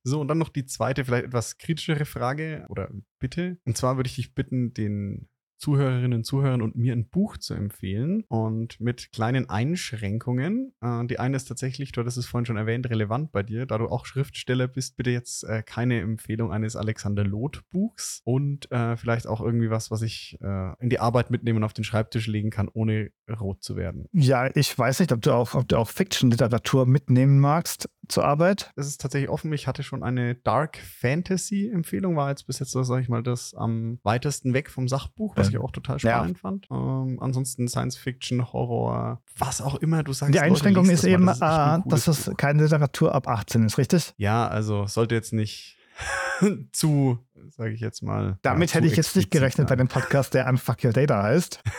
[0.04, 3.60] So, und dann noch die zweite, vielleicht etwas kritischere Frage oder Bitte.
[3.66, 5.30] Und zwar würde ich dich bitten, den
[5.62, 10.74] Zuhörerinnen und Zuhörern und mir ein Buch zu empfehlen und mit kleinen Einschränkungen.
[10.82, 13.78] Äh, die eine ist tatsächlich, du hattest es vorhin schon erwähnt, relevant bei dir, da
[13.78, 18.98] du auch Schriftsteller bist, bitte jetzt äh, keine Empfehlung eines Alexander Loth Buchs und äh,
[18.98, 22.26] vielleicht auch irgendwie was, was ich äh, in die Arbeit mitnehmen und auf den Schreibtisch
[22.26, 24.08] legen kann, ohne rot zu werden.
[24.12, 28.72] Ja, ich weiß nicht, ob du auch, ob du auch Fiction-Literatur mitnehmen magst zur Arbeit.
[28.76, 29.52] es ist tatsächlich offen.
[29.54, 33.24] Ich hatte schon eine Dark Fantasy Empfehlung, war jetzt bis jetzt, so, sag ich mal,
[33.24, 36.18] das am weitesten weg vom Sachbuch, was Ähm, ich auch total ja.
[36.18, 36.68] spannend fand.
[36.72, 40.34] Ähm, ansonsten Science Fiction, Horror, was auch immer du sagst.
[40.34, 42.38] Die Leute, Einschränkung lest ist das mal, eben, das ist äh, dass es Buch.
[42.38, 44.14] keine Literatur ab 18 ist, richtig?
[44.18, 45.78] Ja, also sollte jetzt nicht
[46.72, 48.38] zu, sage ich jetzt mal.
[48.42, 49.80] Damit ja, hätte ich jetzt nicht gerechnet bei sein.
[49.80, 51.62] dem Podcast, der Unfuck Your Data heißt.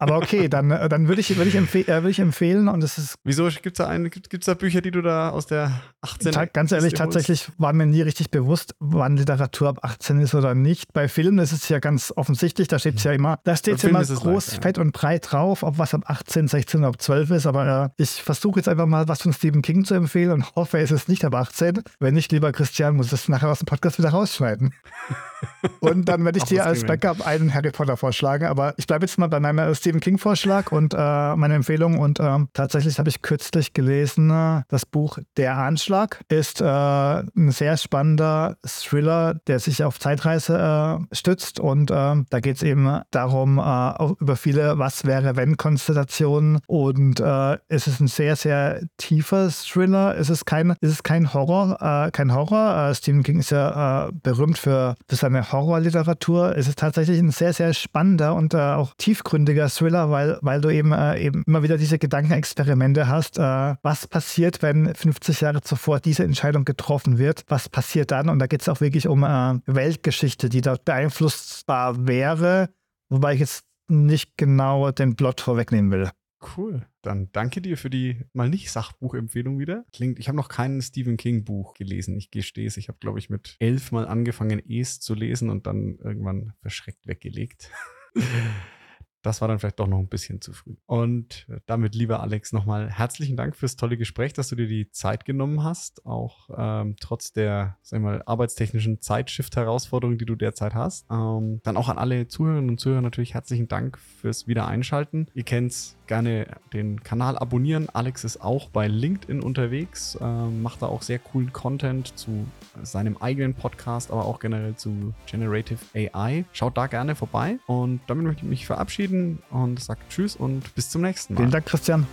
[0.00, 2.84] Aber okay, dann, äh, dann würde ich, würde ich, empfe äh, würde ich empfehlen und
[2.84, 5.80] es ist Wieso gibt es da, einen- gibt's da Bücher, die du da aus der
[6.02, 10.34] 18 ta- ganz ehrlich, tatsächlich war mir nie richtig bewusst, wann Literatur ab 18 ist
[10.34, 10.92] oder nicht.
[10.92, 14.04] Bei Filmen ist es ja ganz offensichtlich, da steht es ja immer, da steht immer
[14.04, 14.62] groß, leicht, ja.
[14.62, 17.46] fett und breit drauf, ob was ab 18, 16 oder ab 12 ist.
[17.46, 20.78] Aber äh, ich versuche jetzt einfach mal was von Stephen King zu empfehlen und hoffe,
[20.78, 21.82] es ist nicht ab 18.
[21.98, 24.72] Wenn nicht, lieber Christian, muss es nachher aus dem Podcast wieder rausschneiden.
[25.80, 26.84] Und dann werde ich dir als.
[26.84, 28.46] Backup einen Harry Potter vorschlagen.
[28.46, 31.98] Aber ich bleibe jetzt mal bei meinem äh, Stephen King-Vorschlag und äh, meiner Empfehlung.
[31.98, 34.28] Und ähm, tatsächlich habe ich kürzlich gelesen,
[34.68, 41.14] das Buch Der Anschlag ist äh, ein sehr spannender Thriller, der sich auf Zeitreise äh,
[41.14, 41.58] stützt.
[41.58, 46.60] Und ähm, da geht es eben darum, äh, über viele Was wäre wenn Konstellationen.
[46.66, 50.18] Und äh, es ist ein sehr, sehr tiefer Thriller.
[50.18, 52.94] Es ist kein, es ist kein Horror, äh, kein Horror.
[52.94, 56.54] Stephen King ist ja berühmt für, für seine Horrorliteratur.
[56.58, 60.92] Es ist tatsächlich ein sehr, sehr spannender und auch tiefgründiger Thriller, weil, weil du eben,
[60.92, 63.38] äh, eben immer wieder diese Gedankenexperimente hast.
[63.38, 67.44] Äh, was passiert, wenn 50 Jahre zuvor diese Entscheidung getroffen wird?
[67.48, 68.28] Was passiert dann?
[68.28, 72.70] Und da geht es auch wirklich um äh, Weltgeschichte, die dort beeinflussbar wäre,
[73.08, 76.10] wobei ich jetzt nicht genau den Plot vorwegnehmen will.
[76.56, 76.86] Cool.
[77.02, 79.84] Dann danke dir für die mal nicht Sachbuchempfehlung wieder.
[79.92, 82.16] Klingt, ich habe noch kein Stephen King Buch gelesen.
[82.16, 82.76] Ich gestehe es.
[82.76, 87.06] Ich habe, glaube ich, mit elf Mal angefangen, Es zu lesen und dann irgendwann verschreckt
[87.06, 87.70] weggelegt.
[89.22, 90.76] das war dann vielleicht doch noch ein bisschen zu früh.
[90.86, 95.24] Und damit, lieber Alex, nochmal herzlichen Dank fürs tolle Gespräch, dass du dir die Zeit
[95.24, 101.06] genommen hast, auch ähm, trotz der, sag ich mal, arbeitstechnischen Zeitshift-Herausforderungen, die du derzeit hast.
[101.10, 105.28] Ähm, dann auch an alle Zuhörerinnen und Zuhörer natürlich herzlichen Dank fürs Wiedereinschalten.
[105.34, 107.88] Ihr kennt's, gerne den Kanal abonnieren.
[107.92, 112.46] Alex ist auch bei LinkedIn unterwegs, ähm, macht da auch sehr coolen Content zu
[112.82, 116.44] seinem eigenen Podcast, aber auch generell zu Generative AI.
[116.52, 120.90] Schaut da gerne vorbei und damit möchte ich mich verabschieden und sage Tschüss und bis
[120.90, 121.40] zum nächsten Mal.
[121.40, 122.06] Vielen Dank, Christian.